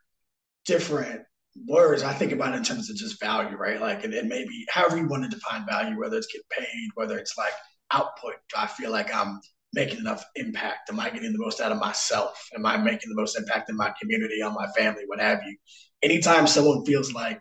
[0.65, 1.23] different
[1.67, 3.81] words, I think about it in terms of just value, right?
[3.81, 7.19] Like, and, and maybe however you want to define value, whether it's get paid, whether
[7.19, 7.53] it's like
[7.91, 8.35] output.
[8.49, 9.41] Do I feel like I'm
[9.73, 10.91] making enough impact?
[10.91, 12.49] Am I getting the most out of myself?
[12.55, 15.57] Am I making the most impact in my community, on my family, what have you?
[16.03, 17.41] Anytime someone feels like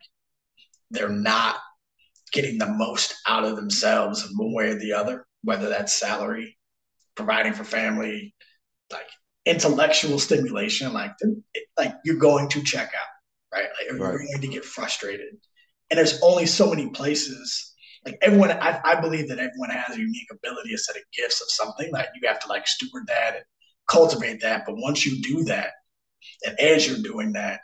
[0.92, 1.58] they're not
[2.32, 6.58] getting the most out of themselves in one way or the other, whether that's salary,
[7.16, 8.36] providing for family,
[8.92, 9.08] like
[9.46, 11.12] intellectual stimulation, like
[11.78, 13.08] like you're going to check out
[13.54, 13.68] right?
[13.80, 14.12] Like right.
[14.12, 15.36] you're going to get frustrated.
[15.90, 17.69] And there's only so many places.
[18.06, 21.42] Like everyone, I, I believe that everyone has a unique ability, a set of gifts
[21.42, 21.92] of something.
[21.92, 23.44] Like you have to like steward that and
[23.88, 24.64] cultivate that.
[24.66, 25.72] But once you do that,
[26.46, 27.60] and as you're doing that,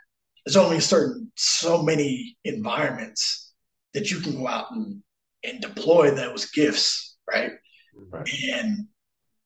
[0.46, 3.54] there's only certain so many environments
[3.94, 5.02] that you can go out and,
[5.44, 7.52] and deploy those gifts, right?
[8.12, 8.30] right?
[8.54, 8.88] And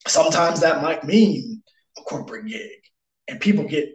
[0.07, 1.61] sometimes that might mean
[1.97, 2.79] a corporate gig,
[3.27, 3.89] and people get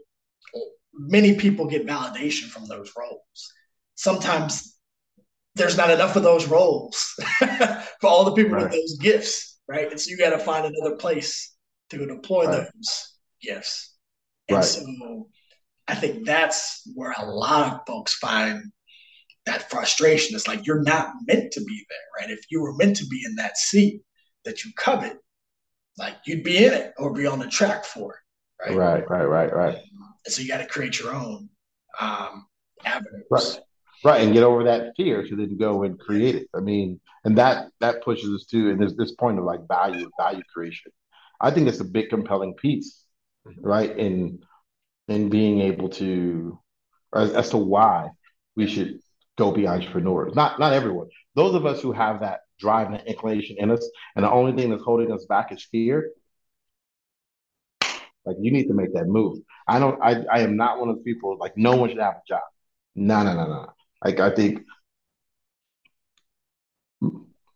[0.94, 3.52] many people get validation from those roles.
[3.96, 4.73] Sometimes
[5.54, 7.14] there's not enough of those roles
[8.00, 8.64] for all the people right.
[8.64, 9.90] with those gifts, right?
[9.90, 11.54] And so you got to find another place
[11.90, 12.66] to deploy right.
[12.74, 13.94] those gifts.
[14.48, 14.64] And right.
[14.64, 15.28] so
[15.86, 18.72] I think that's where a lot of folks find
[19.46, 20.34] that frustration.
[20.34, 22.30] It's like you're not meant to be there, right?
[22.30, 24.02] If you were meant to be in that seat
[24.44, 25.18] that you covet,
[25.98, 28.76] like you'd be in it or be on the track for it, right?
[28.76, 29.76] Right, right, right, right.
[30.24, 31.48] And So you got to create your own
[32.00, 32.46] um,
[32.84, 33.24] avenues.
[33.30, 33.58] Right.
[34.04, 36.48] Right, and get over that fear to then go and create it.
[36.54, 40.10] I mean, and that that pushes us to and there's this point of like value,
[40.18, 40.92] value creation.
[41.40, 43.02] I think it's a big compelling piece,
[43.46, 43.66] mm-hmm.
[43.66, 43.96] right?
[43.98, 44.40] In
[45.08, 46.58] in being able to
[47.14, 48.10] as, as to why
[48.56, 49.00] we should
[49.38, 50.34] go be entrepreneurs.
[50.34, 51.08] Not not everyone.
[51.34, 54.70] Those of us who have that drive and inclination in us, and the only thing
[54.70, 56.10] that's holding us back is fear.
[58.26, 59.38] Like you need to make that move.
[59.66, 60.00] I don't.
[60.02, 62.42] I I am not one of the people like no one should have a job.
[62.94, 63.73] No, no, no, no.
[64.02, 64.62] Like I think.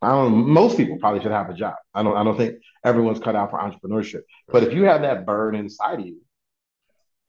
[0.01, 0.47] I don't.
[0.47, 1.75] Most people probably should have a job.
[1.93, 2.15] I don't.
[2.15, 4.21] I don't think everyone's cut out for entrepreneurship.
[4.47, 6.21] But if you have that burn inside of you,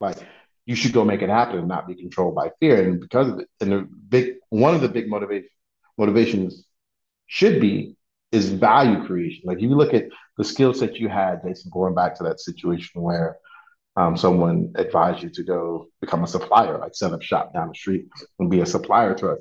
[0.01, 0.19] like
[0.67, 2.89] you should go make it happen and not be controlled by fear.
[2.89, 5.49] And because of it, and the big one of the big motivation
[5.99, 6.65] motivations
[7.27, 7.97] should be
[8.33, 9.43] is value creation.
[9.45, 10.07] Like if you look at
[10.39, 13.37] the skill set you had, Jason, going back to that situation where
[13.97, 17.75] um, someone advised you to go become a supplier, like set up shop down the
[17.75, 18.07] street
[18.39, 19.39] and be a supplier to us.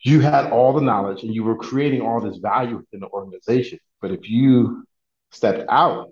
[0.00, 3.80] You had all the knowledge and you were creating all this value within the organization.
[4.00, 4.84] But if you
[5.32, 6.10] stepped out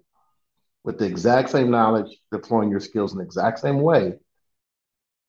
[0.85, 4.15] with the exact same knowledge, deploying your skills in the exact same way,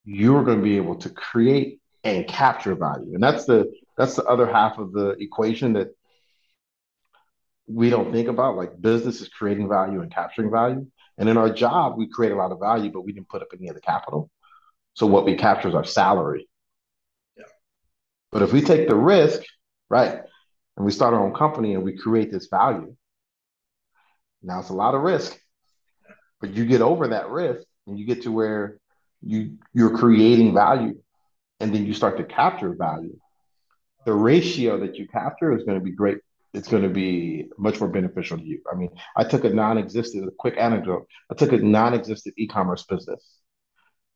[0.06, 3.14] you're going to be able to create and capture value.
[3.14, 5.90] And that's the that's the other half of the equation that
[7.68, 10.88] we don't think about like business is creating value and capturing value.
[11.18, 13.50] And in our job, we create a lot of value, but we didn't put up
[13.54, 14.30] any of the capital.
[14.94, 16.48] So what we capture is our salary.
[17.36, 17.46] Yeah.
[18.32, 19.42] But if we take the risk,
[19.90, 20.22] right,
[20.76, 22.96] and we start our own company and we create this value,
[24.44, 25.38] now it's a lot of risk.
[26.40, 28.78] But you get over that risk and you get to where
[29.24, 31.02] you you're creating value
[31.60, 33.18] and then you start to capture value.
[34.06, 36.20] The ratio that you capture is going to be great
[36.54, 38.62] it's going to be much more beneficial to you.
[38.72, 41.08] I mean, I took a non-existent, a quick anecdote.
[41.32, 43.40] I took a non-existent e-commerce business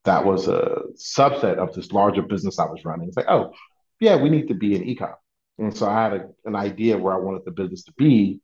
[0.06, 3.08] that was a subset of this larger business I was running.
[3.08, 3.54] It's like, oh,
[4.00, 5.14] yeah, we need to be an e-com.
[5.60, 8.40] And so I had a, an idea where I wanted the business to be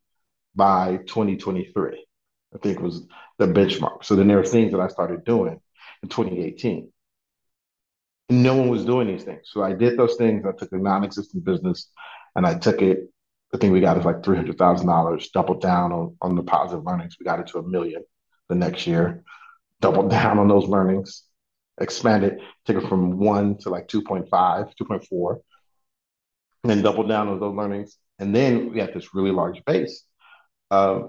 [0.55, 2.05] by 2023.
[2.53, 3.05] I think was
[3.39, 4.05] the benchmark.
[4.05, 5.59] So then there were things that I started doing
[6.03, 6.91] in 2018.
[8.29, 9.49] And no one was doing these things.
[9.51, 10.45] So I did those things.
[10.45, 11.89] I took a non-existent business
[12.35, 13.09] and I took it
[13.51, 15.29] the thing we got is like three hundred thousand dollars.
[15.29, 17.15] Doubled down on on the positive learnings.
[17.19, 18.03] We got it to a million
[18.49, 19.23] the next year.
[19.81, 21.23] Doubled down on those learnings.
[21.79, 25.37] Expanded, took it from one to like 2.5, 2.4,
[26.63, 27.97] and then doubled down on those learnings.
[28.17, 30.03] And then we had this really large base.
[30.71, 31.01] Uh,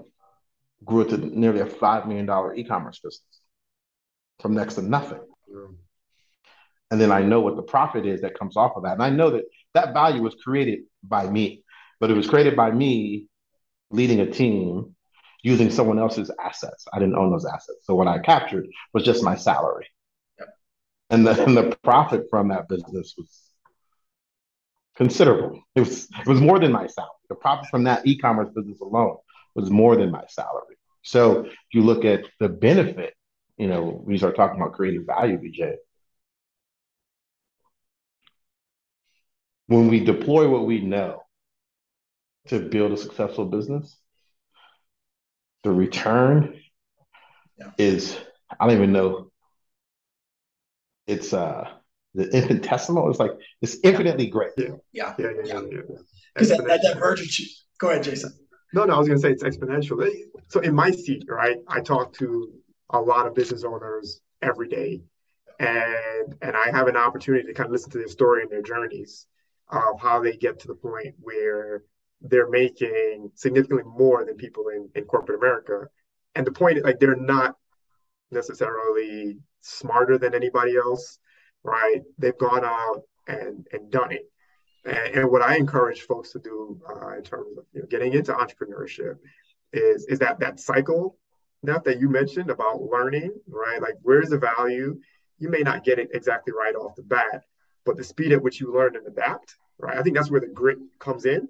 [0.85, 3.23] grew it to nearly a five million dollar e-commerce business
[4.39, 5.19] from next to nothing.
[6.91, 8.93] And then I know what the profit is that comes off of that.
[8.93, 11.63] And I know that that value was created by me
[11.99, 13.27] but it was created by me
[13.91, 14.95] leading a team
[15.41, 16.85] using someone else's assets.
[16.93, 17.79] I didn't own those assets.
[17.83, 19.87] So what I captured was just my salary.
[20.37, 20.47] Yep.
[21.09, 23.49] And, the, and the profit from that business was
[24.95, 25.63] considerable.
[25.75, 27.11] It was it was more than my salary.
[27.29, 29.17] The profit from that e-commerce business alone
[29.55, 30.75] was more than my salary.
[31.03, 33.13] So if you look at the benefit,
[33.57, 35.75] you know, when you start talking about creating value, BJ,
[39.67, 41.23] when we deploy what we know
[42.47, 43.97] to build a successful business,
[45.63, 46.59] the return
[47.57, 47.71] yeah.
[47.77, 48.17] is
[48.59, 49.31] I don't even know.
[51.07, 51.69] It's uh
[52.15, 53.09] the infinitesimal.
[53.09, 53.31] It's like
[53.61, 54.51] it's infinitely great.
[54.57, 55.15] Yeah, Yeah.
[55.19, 55.61] yeah, yeah, yeah.
[55.71, 55.79] yeah.
[56.33, 56.93] Because that, that Exponential.
[56.93, 57.65] divergence.
[57.79, 58.33] Go ahead, Jason.
[58.73, 60.07] No, no, I was going to say it's exponential.
[60.47, 62.51] So in my seat, right, I talk to
[62.91, 65.01] a lot of business owners every day,
[65.59, 68.61] and and I have an opportunity to kind of listen to their story and their
[68.61, 69.25] journeys
[69.69, 71.83] of how they get to the point where
[72.21, 75.87] they're making significantly more than people in, in corporate America.
[76.35, 77.55] And the point, is like, they're not
[78.31, 81.19] necessarily smarter than anybody else,
[81.63, 82.01] right?
[82.17, 84.29] They've gone out and and done it.
[84.85, 88.13] And, and what I encourage folks to do uh, in terms of you know, getting
[88.13, 89.15] into entrepreneurship
[89.73, 91.17] is is that that cycle
[91.63, 93.81] that that you mentioned about learning, right?
[93.81, 94.99] Like where's the value?
[95.37, 97.43] You may not get it exactly right off the bat,
[97.85, 99.97] but the speed at which you learn and adapt, right?
[99.97, 101.47] I think that's where the grit comes in.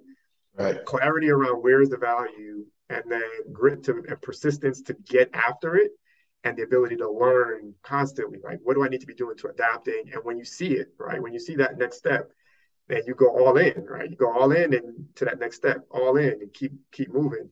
[0.60, 0.84] Right.
[0.84, 5.76] Clarity around where is the value, and then grit to and persistence to get after
[5.76, 5.92] it,
[6.44, 8.38] and the ability to learn constantly.
[8.42, 10.10] Like what do I need to be doing to adapting?
[10.12, 11.22] And when you see it, right?
[11.22, 12.30] When you see that next step,
[12.88, 14.10] then you go all in, right?
[14.10, 17.48] You go all in and to that next step, all in, and keep keep moving.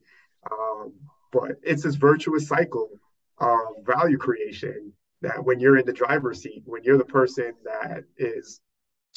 [0.51, 0.93] Um,
[1.31, 2.89] but it's this virtuous cycle
[3.37, 4.91] of value creation
[5.21, 8.61] that when you're in the driver's seat, when you're the person that is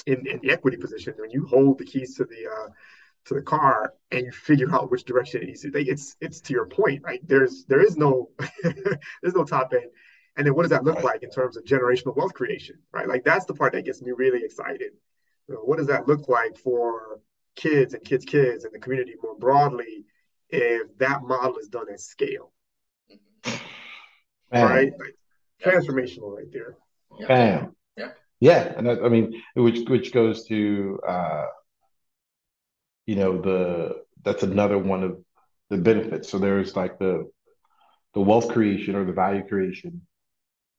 [0.06, 2.68] in, in the equity position, when you hold the keys to the uh,
[3.26, 6.40] to the car and you figure out which direction it needs to take, it's it's
[6.42, 7.20] to your point, right?
[7.26, 8.30] There's there is no
[8.62, 9.90] there's no top end.
[10.36, 13.06] And then what does that look like in terms of generational wealth creation, right?
[13.06, 14.92] Like that's the part that gets me really excited.
[15.48, 17.20] You know, what does that look like for
[17.54, 20.06] kids and kids' kids and the community more broadly
[20.48, 22.52] if that model is done at scale,
[23.44, 23.62] Man,
[24.52, 24.92] right?
[24.98, 25.16] Like
[25.62, 26.76] transformational right there.
[27.26, 27.74] Bam.
[27.96, 28.10] Yeah.
[28.40, 31.46] Yeah, and that, I mean, which which goes to uh,
[33.06, 35.18] you know, the that's another one of
[35.70, 36.28] the benefits.
[36.30, 37.30] So there's like the
[38.14, 40.02] the wealth creation or the value creation.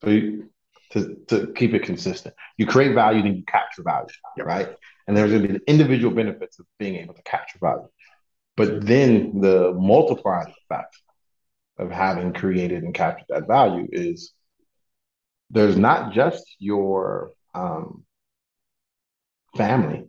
[0.03, 0.49] So you,
[0.91, 4.07] to to keep it consistent, you create value, then you capture value,
[4.37, 4.45] Yep.
[4.45, 4.69] right?
[5.07, 7.87] And there's going to be the individual benefits of being able to capture value,
[8.55, 10.95] but then the multiplying effect
[11.77, 14.33] of having created and captured that value is
[15.49, 18.03] there's not just your um,
[19.55, 20.05] family,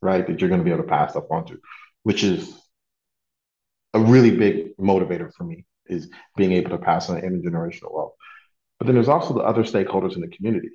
[0.00, 1.58] right, that you're going to be able to pass stuff on to,
[2.02, 2.52] which is
[3.94, 8.12] a really big motivator for me is being able to pass on intergenerational wealth.
[8.78, 10.70] But then there's also the other stakeholders in the community,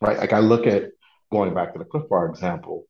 [0.00, 0.18] right?
[0.18, 0.90] Like I look at
[1.30, 2.86] going back to the Clif Bar example,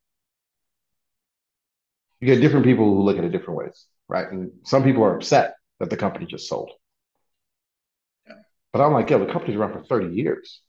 [2.20, 4.30] you get different people who look at it different ways, right?
[4.30, 6.70] And some people are upset that the company just sold.
[8.72, 10.60] But I'm like, yeah, the company's around for 30 years.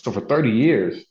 [0.00, 1.04] So for 30 years,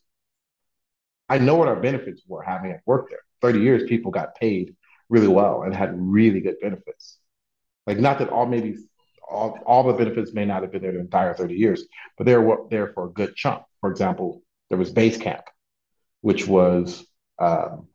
[1.30, 3.20] I know what our benefits were having at work there.
[3.42, 4.76] 30 years, people got paid
[5.10, 7.18] really well and had really good benefits.
[7.88, 8.78] Like, not that all maybe
[9.30, 11.86] all, all the benefits may not have been there the entire 30 years,
[12.18, 13.64] but they were there for a good chunk.
[13.82, 15.46] For example, there was base camp,
[16.22, 17.06] which was
[17.38, 17.88] um,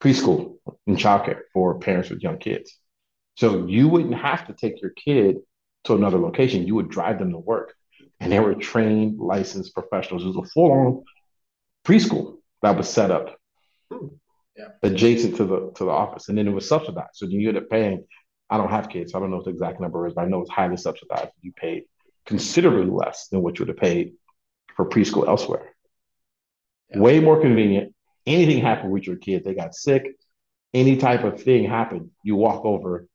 [0.00, 2.76] preschool and childcare for parents with young kids.
[3.36, 5.38] So you wouldn't have to take your kid
[5.84, 6.66] to another location.
[6.66, 7.74] You would drive them to work.
[8.20, 10.24] And they were trained, licensed professionals.
[10.24, 11.04] It was a full on
[11.84, 13.36] preschool that was set up
[14.56, 14.68] Yeah.
[14.82, 16.28] adjacent to the to the office.
[16.28, 17.14] And then it was subsidized.
[17.14, 18.06] So you ended up paying,
[18.48, 20.28] I don't have kids, so I don't know what the exact number is, but I
[20.28, 21.32] know it's highly subsidized.
[21.42, 21.84] You paid
[22.26, 24.14] considerably less than what you would have paid
[24.76, 25.74] for preschool elsewhere.
[26.90, 27.00] Yeah.
[27.00, 27.94] Way more convenient.
[28.26, 30.16] Anything happened with your kid, they got sick,
[30.72, 33.06] any type of thing happened, you walk over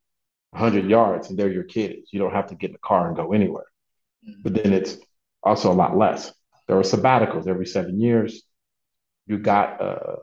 [0.51, 2.09] 100 yards and there your kid is.
[2.11, 3.65] You don't have to get in the car and go anywhere.
[4.27, 4.43] Mhm.
[4.43, 4.97] But then it's
[5.43, 6.33] also a lot less.
[6.67, 8.43] There were sabbaticals every seven years.
[9.29, 10.17] You got a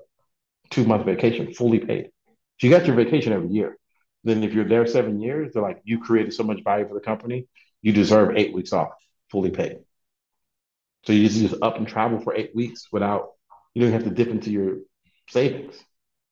[0.71, 2.11] two month vacation fully paid.
[2.59, 3.79] So you got your vacation every year.
[4.25, 7.01] Then if you're there seven years, they're like, you created so much value for the
[7.01, 7.47] company,
[7.81, 8.91] you deserve eight weeks off,
[9.31, 9.79] fully paid.
[11.05, 13.31] So you just, up and travel for eight weeks without
[13.75, 14.79] you don't have to dip into your
[15.31, 15.77] savings.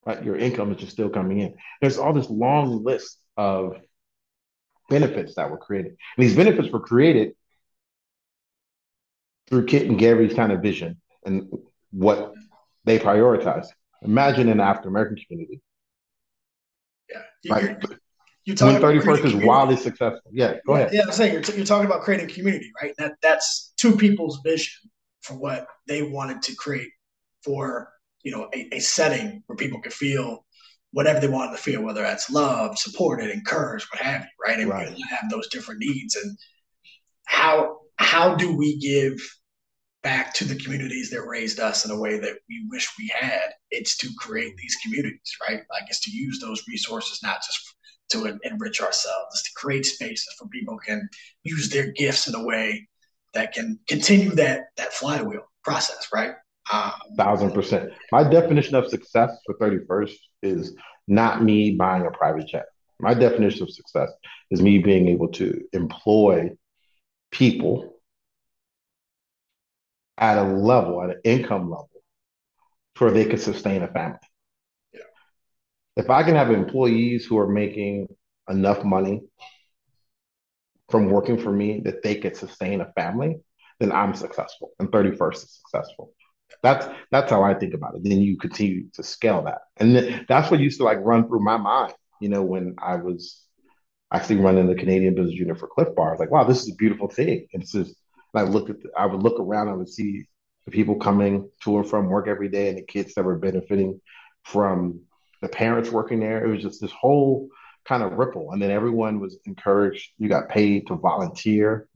[0.05, 0.23] Right?
[0.25, 1.55] Your income is just still coming in.
[1.81, 3.77] There's all this long list of
[4.91, 5.93] benefits that were created.
[6.17, 7.35] And these benefits were created
[9.47, 11.49] through Kit and Gary's kind of vision and
[11.93, 12.35] what
[12.85, 13.67] they prioritize.
[14.03, 15.61] Imagine in the African American community.
[17.11, 17.23] Yeah.
[17.43, 17.77] You- Right.
[17.83, 17.99] You're,
[18.47, 19.49] you're talking When about 31st creating is community.
[19.49, 20.31] wildly successful.
[20.31, 20.91] Yeah, go ahead.
[20.93, 22.93] Yeah, I'm saying you're, t- you're talking about creating community, right?
[22.99, 24.91] That that's two people's vision
[25.23, 26.91] for what they wanted to create
[27.43, 27.89] for
[28.23, 30.45] you know a, a setting where people could feel
[30.91, 34.61] whatever they wanted to feel, whether that's love, supported, encouraged, what have you, right?
[34.61, 34.89] And Right.
[35.09, 36.15] have those different needs.
[36.15, 36.37] And
[37.25, 39.15] how how do we give
[40.05, 43.55] back to the communities that raised us in a way that we wish we had?
[43.71, 45.63] It's to create these communities, right?
[45.71, 47.75] Like it's to use those resources not just
[48.11, 51.09] to en- enrich ourselves, to create spaces for people can
[51.43, 52.87] use their gifts in a way
[53.33, 56.35] that can continue that that flywheel, process, right?
[56.73, 57.91] Um, Thousand percent.
[58.13, 60.77] My definition of success for 31st is
[61.09, 62.67] not me buying a private jet.
[63.01, 64.11] My definition of success
[64.51, 66.51] is me being able to employ
[67.33, 67.94] people
[70.19, 71.91] at a level, at an income level,
[72.99, 74.19] where they can sustain a family.
[74.93, 75.01] Yeah.
[75.97, 78.09] If I can have employees who are making
[78.49, 79.23] enough money
[80.91, 83.37] from working for me that they could sustain a family,
[83.81, 84.71] then I'm successful.
[84.79, 86.13] And 31st is successful.
[86.63, 88.05] That's that's how I think about it.
[88.05, 91.43] Then you continue to scale that, and then, that's what used to like run through
[91.43, 91.95] my mind.
[92.21, 93.45] You know, when I was
[94.13, 96.71] actually running the Canadian business unit for Clif Bar, I was like, wow, this is
[96.71, 97.47] a beautiful thing.
[97.53, 97.97] And it's just,
[98.37, 100.27] I looked at, the, I would look around, I would see
[100.65, 104.01] the people coming to and from work every day, and the kids that were benefiting
[104.45, 105.01] from
[105.43, 106.45] the parents working there.
[106.45, 107.49] It was just this whole
[107.85, 110.11] kind of ripple, and then everyone was encouraged.
[110.19, 111.89] You got paid to volunteer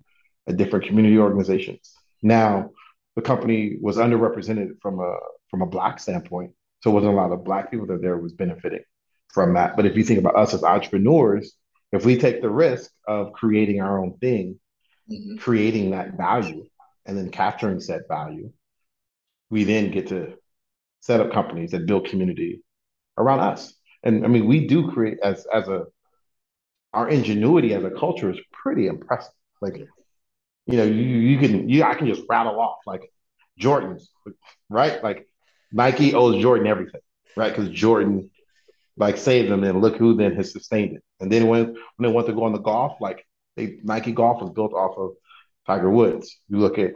[0.46, 1.94] at different community organizations.
[2.22, 2.70] Now,
[3.16, 5.16] the company was underrepresented from a
[5.50, 8.32] from a black standpoint, so it wasn't a lot of black people that there was
[8.32, 8.84] benefiting
[9.32, 9.76] from that.
[9.76, 11.54] But if you think about us as entrepreneurs,
[11.92, 14.60] if we take the risk of creating our own thing,
[15.10, 15.36] mm-hmm.
[15.36, 16.66] creating that value,
[17.06, 18.52] and then capturing said value,
[19.50, 20.34] we then get to
[21.00, 22.62] set up companies that build community
[23.16, 23.74] around us.
[24.02, 25.84] And I mean, we do create as as a
[26.92, 29.32] our ingenuity as a culture is pretty impressive.
[29.60, 29.76] Like,
[30.66, 33.10] you know, you you can you I can just rattle off like
[33.60, 34.04] Jordans,
[34.68, 35.02] right?
[35.02, 35.26] Like
[35.72, 37.00] Nike owes Jordan everything,
[37.36, 37.54] right?
[37.54, 38.30] Because Jordan
[38.96, 41.02] like saved them, and look who then has sustained it.
[41.20, 43.26] And then when when they want to go on the golf, like
[43.58, 45.10] they Nike golf was built off of
[45.66, 46.38] Tiger Woods.
[46.48, 46.92] You look at,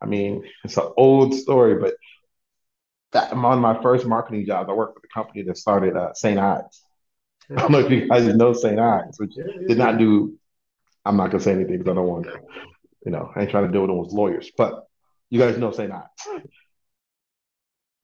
[0.00, 1.94] I mean, it's an old story, but
[3.12, 6.38] that, of my first marketing jobs, I worked with a company that started uh, St.
[6.38, 6.82] Ides.
[7.50, 8.78] I don't know if you guys know St.
[8.78, 10.38] Ides, which did not do.
[11.04, 12.40] I'm not gonna say anything because I don't want to,
[13.04, 14.84] you know, I ain't trying to deal with with lawyers, but
[15.30, 15.90] you guys know St.
[15.90, 16.52] Ides.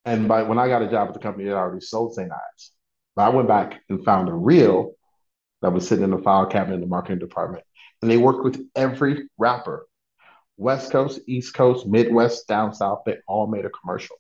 [0.05, 2.31] And by when I got a job at the company, it already sold St.
[2.31, 2.73] Ides.
[3.15, 4.95] But I went back and found a reel
[5.63, 7.65] that was sitting in the file cabinet in the marketing department.
[8.01, 9.87] And they worked with every rapper,
[10.57, 13.03] West Coast, East Coast, Midwest, down south.
[13.05, 14.17] They all made a commercial.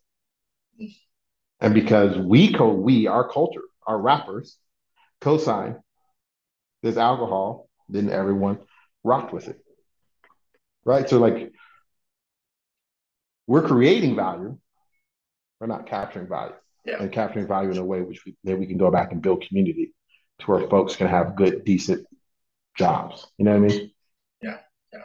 [1.60, 4.56] And because we co we, our culture, our rappers,
[5.20, 5.76] co-sign
[6.82, 8.58] this alcohol, then everyone
[9.02, 9.58] rocked with it.
[10.84, 11.08] Right?
[11.08, 11.52] So like
[13.48, 14.56] we're creating value,
[15.58, 16.96] we're not capturing value yeah.
[17.00, 19.44] and capturing value in a way which we, that we can go back and build
[19.46, 19.92] community
[20.40, 22.06] to where folks can have good, decent
[22.76, 23.26] jobs.
[23.38, 23.90] You know what I mean?
[24.42, 24.58] Yeah,
[24.92, 25.04] yeah.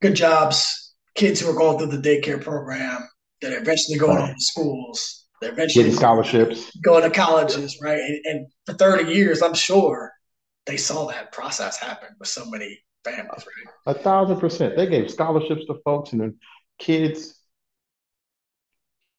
[0.00, 0.94] Good jobs.
[1.14, 3.06] Kids who are going through the daycare program
[3.42, 4.34] that are eventually going right.
[4.34, 5.26] to schools.
[5.40, 8.00] They're eventually getting scholarships, going to colleges, right?
[8.00, 10.12] And, and, for 30 years, I'm sure
[10.66, 13.96] they saw that process happen with so many families, right?
[13.96, 14.76] A thousand percent.
[14.76, 16.36] They gave scholarships to folks and then
[16.78, 17.36] kids,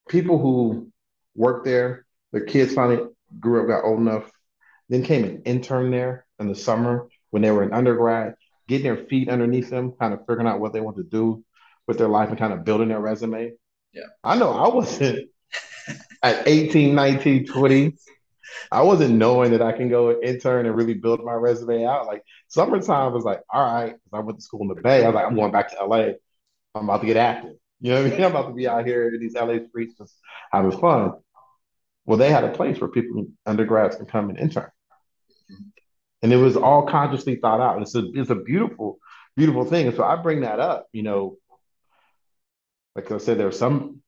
[0.07, 0.91] people who
[1.35, 2.05] worked there.
[2.31, 3.05] Their kids finally
[3.39, 4.31] grew up, got old enough.
[4.89, 8.35] Then came an intern there in the summer when they were in undergrad,
[8.67, 11.43] getting their feet underneath them, kind of figuring out what they want to do
[11.87, 13.53] with their life and kind of building their resume.
[13.93, 14.03] Yeah.
[14.23, 15.29] I know I wasn't
[16.23, 17.95] at 18, 19, 20.
[18.71, 22.07] I wasn't knowing that I can go intern and really build my resume out.
[22.07, 25.03] Like summertime was like, all right, because I went to school in the Bay.
[25.03, 26.13] I was like, I'm going back to LA.
[26.75, 27.55] I'm about to get active.
[27.81, 28.23] You know what I mean?
[28.23, 30.15] I'm about to be out here in these LA streets just
[30.51, 31.13] having fun.
[32.05, 34.69] Well, they had a place where people, undergrads, can come and intern.
[36.23, 37.81] And it was all consciously thought out.
[37.81, 38.97] It's a, it's a beautiful,
[39.35, 39.87] beautiful thing.
[39.87, 41.37] And so I bring that up, you know,
[42.95, 44.01] like I said, there's some,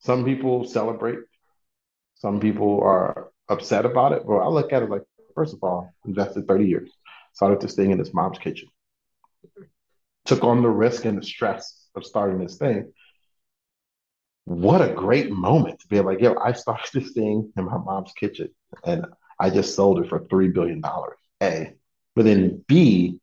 [0.00, 1.20] some people celebrate,
[2.16, 4.22] some people are upset about it.
[4.26, 5.02] But I look at it like,
[5.34, 6.90] first of all, invested 30 years,
[7.32, 8.68] started this thing in his mom's kitchen,
[10.26, 12.92] took on the risk and the stress of starting this thing
[14.46, 18.12] what a great moment to be like, yo, I started this thing in my mom's
[18.12, 18.48] kitchen
[18.84, 19.04] and
[19.38, 20.82] I just sold it for $3 billion.
[21.42, 21.72] A.
[22.14, 23.20] But then B,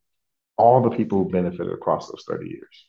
[0.56, 2.86] all the people who benefited across those 30 years,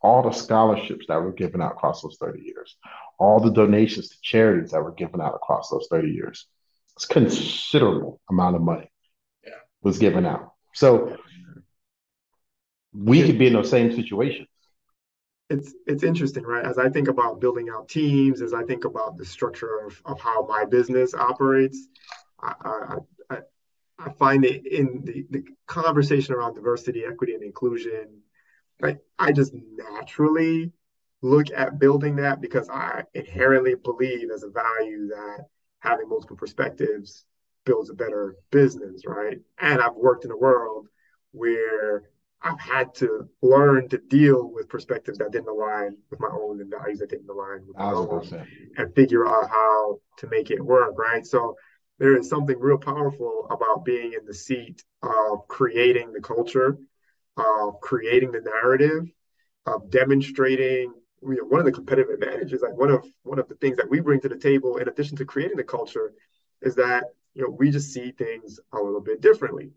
[0.00, 2.76] all the scholarships that were given out across those 30 years,
[3.18, 6.46] all the donations to charities that were given out across those 30 years.
[6.96, 8.88] It's considerable amount of money
[9.44, 9.50] yeah.
[9.82, 10.52] was given out.
[10.74, 11.16] So
[12.92, 14.48] we could be in those same situations
[15.50, 16.64] it's it's interesting, right?
[16.64, 20.20] As I think about building out teams, as I think about the structure of, of
[20.20, 21.88] how my business operates,
[22.44, 22.96] I,
[23.30, 23.38] I,
[23.98, 28.20] I find it in the, the conversation around diversity, equity, and inclusion,
[28.80, 30.72] like I just naturally
[31.22, 35.46] look at building that because I inherently believe as a value that
[35.80, 37.24] having multiple perspectives
[37.64, 39.38] builds a better business, right?
[39.58, 40.88] And I've worked in a world
[41.32, 42.02] where
[42.42, 46.70] I've had to learn to deal with perspectives that didn't align with my own and
[46.70, 48.06] values that didn't align with my own
[48.76, 51.24] and figure out how to make it work, right?
[51.24, 51.56] So
[51.98, 56.76] there is something real powerful about being in the seat of creating the culture,
[57.36, 59.08] of creating the narrative,
[59.66, 60.92] of demonstrating
[61.22, 63.88] you know, one of the competitive advantages, like one of one of the things that
[63.88, 66.12] we bring to the table, in addition to creating the culture,
[66.62, 69.70] is that you know we just see things a little bit differently.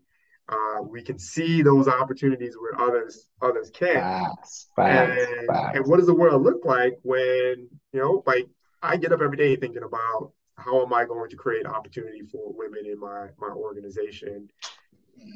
[0.48, 3.94] Uh, we can see those opportunities where others others can't.
[3.94, 5.76] Facts, facts, and, facts.
[5.76, 8.46] and what does the world look like when you know, like
[8.82, 12.52] I get up every day thinking about how am I going to create opportunity for
[12.52, 14.50] women in my my organization?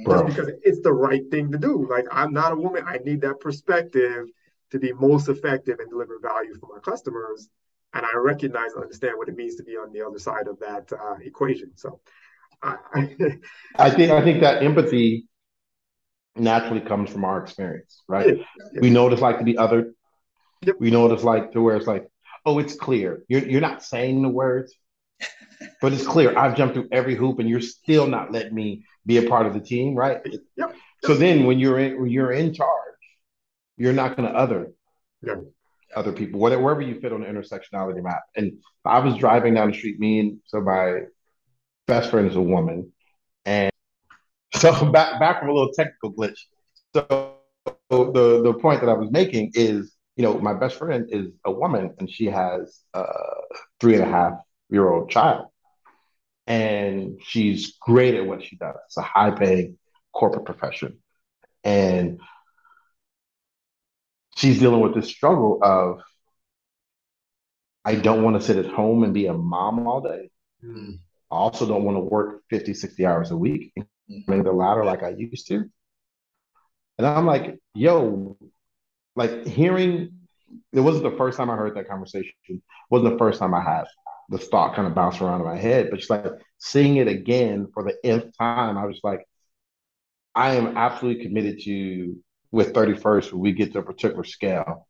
[0.04, 0.26] Bro.
[0.26, 1.86] Just because it's the right thing to do.
[1.88, 4.26] Like I'm not a woman, I need that perspective
[4.70, 7.48] to be most effective and deliver value for my customers.
[7.94, 10.58] And I recognize and understand what it means to be on the other side of
[10.60, 11.72] that uh, equation.
[11.76, 12.00] So
[12.62, 12.76] I,
[13.76, 15.26] I think I think that empathy
[16.36, 18.38] naturally comes from our experience, right?
[18.38, 18.80] Yeah, yeah.
[18.80, 19.92] We know what it's like to be other.
[20.62, 20.76] Yep.
[20.78, 22.08] We know what it's like to where it's like,
[22.46, 23.24] oh, it's clear.
[23.28, 24.74] You're you're not saying the words,
[25.80, 26.36] but it's clear.
[26.36, 29.54] I've jumped through every hoop, and you're still not letting me be a part of
[29.54, 30.20] the team, right?
[30.56, 30.74] Yep.
[31.04, 32.70] So then, when you're in when you're in charge,
[33.76, 34.72] you're not going to other
[35.22, 35.34] yeah.
[35.96, 38.22] other people, whatever, wherever you fit on the intersectionality map.
[38.36, 41.00] And I was driving down the street, me and so my
[41.86, 42.92] best friend is a woman,
[43.44, 43.72] and
[44.54, 46.38] so back back from a little technical glitch.
[46.94, 47.36] So
[47.90, 51.50] the the point that I was making is, you know, my best friend is a
[51.50, 53.04] woman, and she has a
[53.80, 54.34] three and a half
[54.72, 55.46] year old child,
[56.46, 58.76] and she's great at what she does.
[58.86, 59.78] It's a high paying
[60.12, 60.98] corporate profession,
[61.62, 62.20] and
[64.36, 66.00] she's dealing with this struggle of
[67.84, 70.30] I don't want to sit at home and be a mom all day.
[70.64, 70.98] Mm.
[71.30, 74.42] I also don't want to work 50, 60 hours a week and mm-hmm.
[74.42, 75.64] the latter like I used to.
[76.98, 78.36] And I'm like, yo,
[79.16, 80.18] like hearing
[80.72, 82.32] it wasn't the first time I heard that conversation.
[82.48, 82.60] It
[82.90, 83.84] wasn't the first time I had
[84.32, 86.24] the thought kind of bounce around in my head, but just like
[86.58, 89.26] seeing it again for the nth time, I was like,
[90.34, 92.16] I am absolutely committed to
[92.50, 94.86] with 31st, when we get to a particular scale,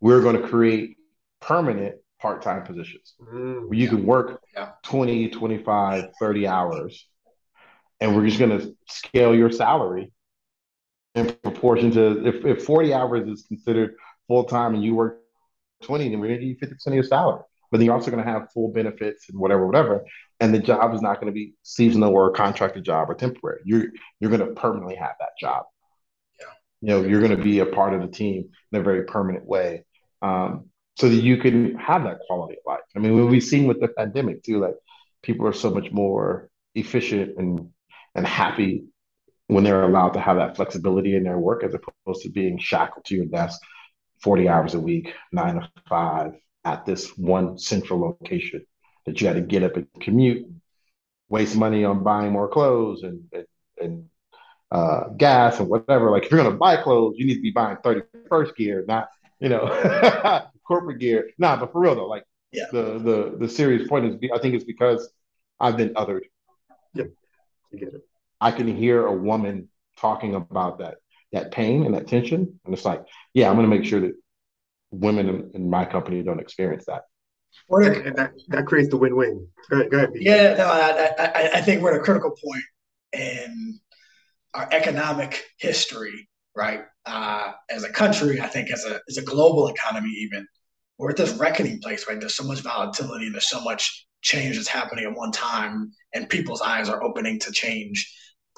[0.00, 0.96] we're going to create
[1.40, 3.90] permanent part-time positions mm, where you yeah.
[3.90, 4.70] can work yeah.
[4.84, 7.08] 20, 25, 30 hours.
[8.00, 10.12] And we're just going to scale your salary
[11.14, 13.94] in proportion to if, if 40 hours is considered
[14.28, 15.20] full-time and you work
[15.82, 17.42] 20, then we're going to give you 50% of your salary.
[17.70, 20.04] But then you're also going to have full benefits and whatever, whatever.
[20.40, 23.60] And the job is not going to be seasonal or a contracted job or temporary.
[23.64, 23.86] You're
[24.20, 25.64] you're going to permanently have that job
[26.40, 26.46] Yeah.
[26.80, 29.46] you know you're going to be a part of the team in a very permanent
[29.46, 29.84] way
[30.22, 33.80] um, so that you can have that quality of life i mean we've seen with
[33.80, 34.74] the pandemic too like
[35.22, 37.70] people are so much more efficient and
[38.14, 38.84] and happy
[39.48, 43.04] when they're allowed to have that flexibility in their work as opposed to being shackled
[43.04, 43.60] to your desk
[44.22, 46.32] 40 hours a week nine to five
[46.66, 48.66] at this one central location
[49.06, 50.46] that you got to get up and commute
[51.28, 53.46] waste money on buying more clothes and, and,
[53.80, 54.04] and
[54.72, 56.10] uh, gas and whatever.
[56.10, 59.08] Like if you're gonna buy clothes, you need to be buying 31st gear, not
[59.40, 59.66] you know
[60.66, 61.30] corporate gear.
[61.38, 62.66] Nah, but for real though, like yeah.
[62.72, 65.08] the the the serious point is, I think it's because
[65.60, 66.22] I've been othered.
[66.94, 67.10] Yep,
[67.72, 68.00] I get it.
[68.40, 70.96] I can hear a woman talking about that
[71.32, 73.04] that pain and that tension, and it's like,
[73.34, 74.14] yeah, I'm gonna make sure that
[74.90, 77.02] women in, in my company don't experience that.
[77.68, 79.48] Well, and that, that creates the win-win.
[79.70, 80.10] Go ahead, go ahead.
[80.14, 82.62] Yeah, no, I, I, I think we're at a critical point,
[83.12, 83.80] point in
[84.54, 86.84] our economic history, right?
[87.06, 90.46] Uh, as a country, I think as a as a global economy, even
[90.98, 92.18] we're at this reckoning place, right?
[92.18, 96.28] There's so much volatility and there's so much change that's happening at one time, and
[96.28, 98.12] people's eyes are opening to change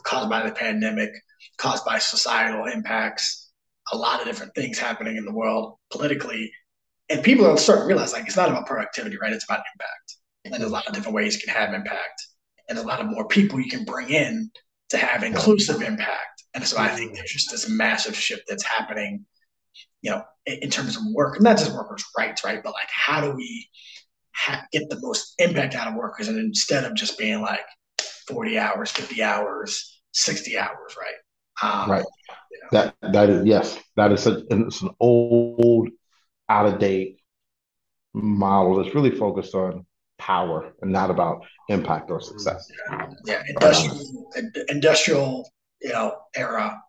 [0.05, 1.11] caused by the pandemic,
[1.59, 3.48] caused by societal impacts,
[3.93, 6.51] a lot of different things happening in the world politically,
[7.09, 9.33] and people are starting to realize like it's not about productivity, right?
[9.33, 12.27] It's about impact, and there's a lot of different ways you can have impact,
[12.69, 14.51] and a lot of more people you can bring in
[14.91, 16.45] to have inclusive impact.
[16.55, 17.17] And so I think mm-hmm.
[17.17, 19.25] there's just this massive shift that's happening,
[20.03, 22.63] you know, in, in terms of work, not just workers' rights, right?
[22.63, 23.69] But like, how do we
[24.35, 26.29] ha- get the most impact out of workers?
[26.29, 27.65] And instead of just being like
[28.27, 31.15] 40 hours, 50 hours, 60 hours, right?
[31.63, 32.05] Um, right.
[32.73, 35.89] That that is yes, that is such it's an old,
[36.49, 37.21] out of date
[38.15, 39.87] model that's really focused on
[40.19, 42.69] power and not about impact or success.
[43.25, 44.31] Yeah, industrial,
[44.69, 45.51] industrial
[45.81, 46.81] you know, era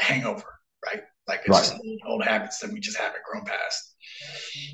[0.00, 0.44] hangover,
[0.84, 1.02] right?
[1.26, 1.58] Like it's right.
[1.58, 1.76] just
[2.06, 3.94] old habits that we just haven't grown past.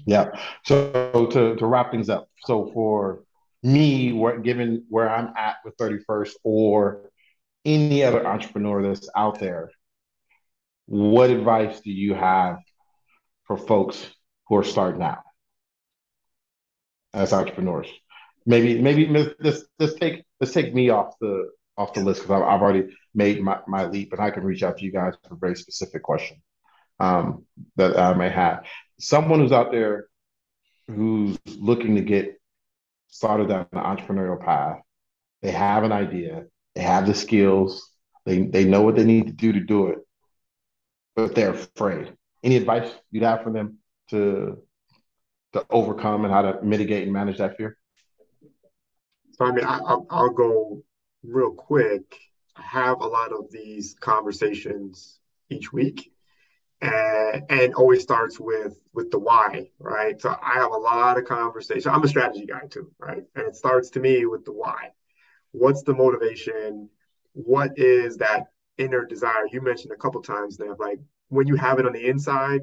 [0.07, 0.31] Yeah.
[0.65, 3.25] So to, to wrap things up, so for
[3.63, 7.10] me, where, given where I'm at with 31st or
[7.65, 9.71] any other entrepreneur that's out there,
[10.87, 12.59] what advice do you have
[13.45, 14.05] for folks
[14.47, 15.23] who are starting out
[17.13, 17.89] as entrepreneurs?
[18.47, 19.07] Maybe maybe
[19.39, 22.97] let's let's take let's take me off the off the list because I've I've, already
[23.15, 25.57] made my, my leap and I can reach out to you guys for a very
[25.57, 26.43] specific question
[26.99, 27.47] um,
[27.77, 28.65] that I may have.
[28.99, 30.07] Someone who's out there
[30.89, 32.41] who's looking to get
[33.09, 34.81] started down the entrepreneurial path,
[35.43, 36.45] they have an idea,
[36.75, 37.91] they have the skills,
[38.25, 39.99] they they know what they need to do to do it,
[41.17, 42.13] but they're afraid.
[42.43, 43.79] Any advice you'd have for them
[44.11, 44.63] to
[45.53, 47.77] to overcome and how to mitigate and manage that fear?
[49.33, 50.83] So I mean, I, will I'll go
[51.23, 52.17] real quick.
[52.57, 55.19] I have a lot of these conversations
[55.49, 56.13] each week,
[56.81, 60.21] and and always starts with with the why, right?
[60.21, 61.87] So I have a lot of conversations.
[61.87, 63.25] I'm a strategy guy too, right?
[63.35, 64.91] And it starts to me with the why.
[65.53, 66.89] What's the motivation?
[67.33, 68.47] What is that
[68.79, 69.47] inner desire?
[69.51, 70.99] You mentioned a couple times now, like
[71.29, 72.61] when you have it on the inside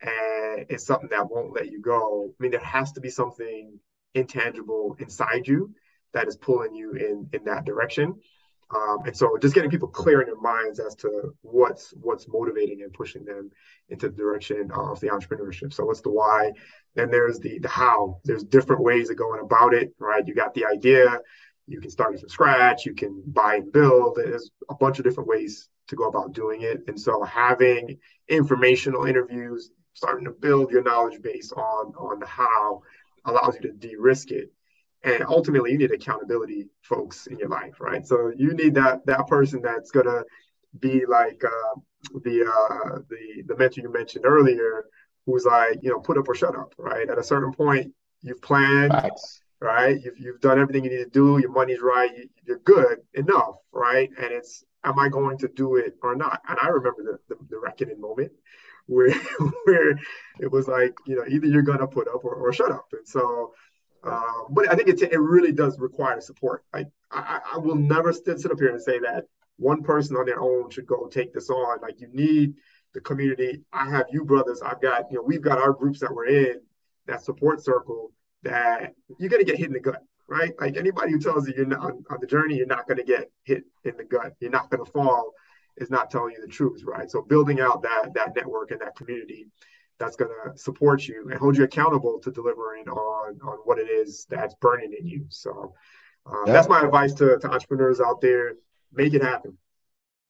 [0.00, 2.28] and it's something that won't let you go.
[2.28, 3.78] I mean, there has to be something
[4.14, 5.74] intangible inside you
[6.12, 8.14] that is pulling you in in that direction.
[8.74, 12.82] Um, and so just getting people clear in their minds as to what's what's motivating
[12.82, 13.50] and pushing them
[13.90, 15.72] into the direction of the entrepreneurship.
[15.74, 16.52] So what's the why?
[16.94, 18.20] Then there's the the how.
[18.24, 20.26] There's different ways of going about it, right?
[20.26, 21.20] You got the idea,
[21.72, 24.16] you can start from scratch, you can buy and build.
[24.16, 26.82] There's a bunch of different ways to go about doing it.
[26.86, 27.98] And so having
[28.28, 32.82] informational interviews, starting to build your knowledge base on on how
[33.24, 34.52] allows you to de-risk it.
[35.04, 38.06] And ultimately you need accountability folks in your life right?
[38.06, 40.22] So you need that that person that's gonna
[40.78, 41.80] be like uh,
[42.22, 44.84] the uh, the the mentor you mentioned earlier
[45.26, 47.08] who's like you know put up or shut up right?
[47.08, 47.92] At a certain point
[48.22, 48.92] you've planned
[49.62, 52.98] right you've, you've done everything you need to do your money's right you, you're good
[53.14, 57.02] enough right and it's am i going to do it or not and i remember
[57.02, 58.32] the, the, the reckoning moment
[58.86, 59.14] where
[59.64, 59.90] where
[60.40, 63.06] it was like you know either you're gonna put up or, or shut up and
[63.06, 63.52] so
[64.04, 66.64] uh, but I think it, it really does require support.
[66.72, 69.26] Like I, I will never sit, sit up here and say that
[69.58, 71.80] one person on their own should go take this on.
[71.80, 72.54] Like you need
[72.94, 73.62] the community.
[73.72, 74.60] I have you brothers.
[74.60, 76.60] I've got you know we've got our groups that we're in
[77.06, 80.52] that support circle that you're gonna get hit in the gut, right?
[80.60, 83.30] Like anybody who tells you you're not on, on the journey, you're not gonna get
[83.44, 84.34] hit in the gut.
[84.40, 85.32] You're not gonna fall.
[85.78, 87.10] Is not telling you the truth, right?
[87.10, 89.46] So building out that that network and that community
[89.98, 93.88] that's going to support you and hold you accountable to delivering on on what it
[93.88, 95.24] is that's burning in you.
[95.28, 95.74] So
[96.26, 98.54] uh, that's my advice to, to entrepreneurs out there:
[98.92, 99.56] make it happen.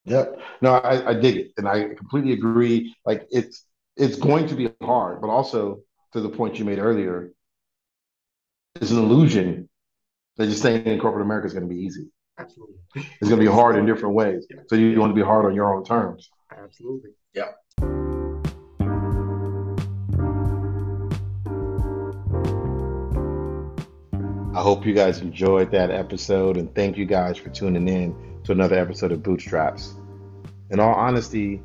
[0.04, 0.40] Yep.
[0.60, 2.94] No, I, I dig it, and I completely agree.
[3.06, 3.64] Like it's
[3.96, 5.80] it's going to be hard, but also
[6.12, 7.32] to the point you made earlier,
[8.76, 9.68] it's an illusion
[10.36, 12.08] that just staying in corporate America is going to be easy.
[12.38, 12.76] Absolutely.
[12.94, 14.46] It's going to be hard in different ways.
[14.50, 14.62] Yeah.
[14.68, 16.30] So you want to be hard on your own terms.
[16.50, 17.10] Absolutely.
[17.34, 17.50] Yeah.
[24.54, 28.14] I hope you guys enjoyed that episode and thank you guys for tuning in
[28.44, 29.94] to another episode of Bootstraps.
[30.70, 31.62] In all honesty,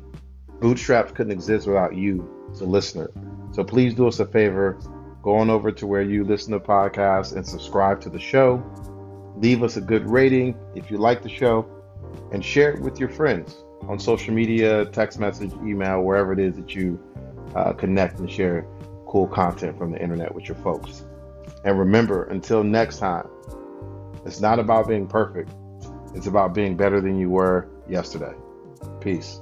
[0.60, 3.10] Bootstraps couldn't exist without you as a listener.
[3.52, 4.78] So please do us a favor,
[5.22, 8.62] go on over to where you listen to podcasts and subscribe to the show.
[9.36, 11.68] Leave us a good rating if you like the show
[12.32, 13.56] and share it with your friends
[13.88, 16.98] on social media, text message, email, wherever it is that you
[17.54, 18.66] uh, connect and share
[19.06, 21.04] cool content from the internet with your folks.
[21.64, 23.28] And remember, until next time,
[24.24, 25.50] it's not about being perfect,
[26.14, 28.34] it's about being better than you were yesterday.
[29.00, 29.40] Peace.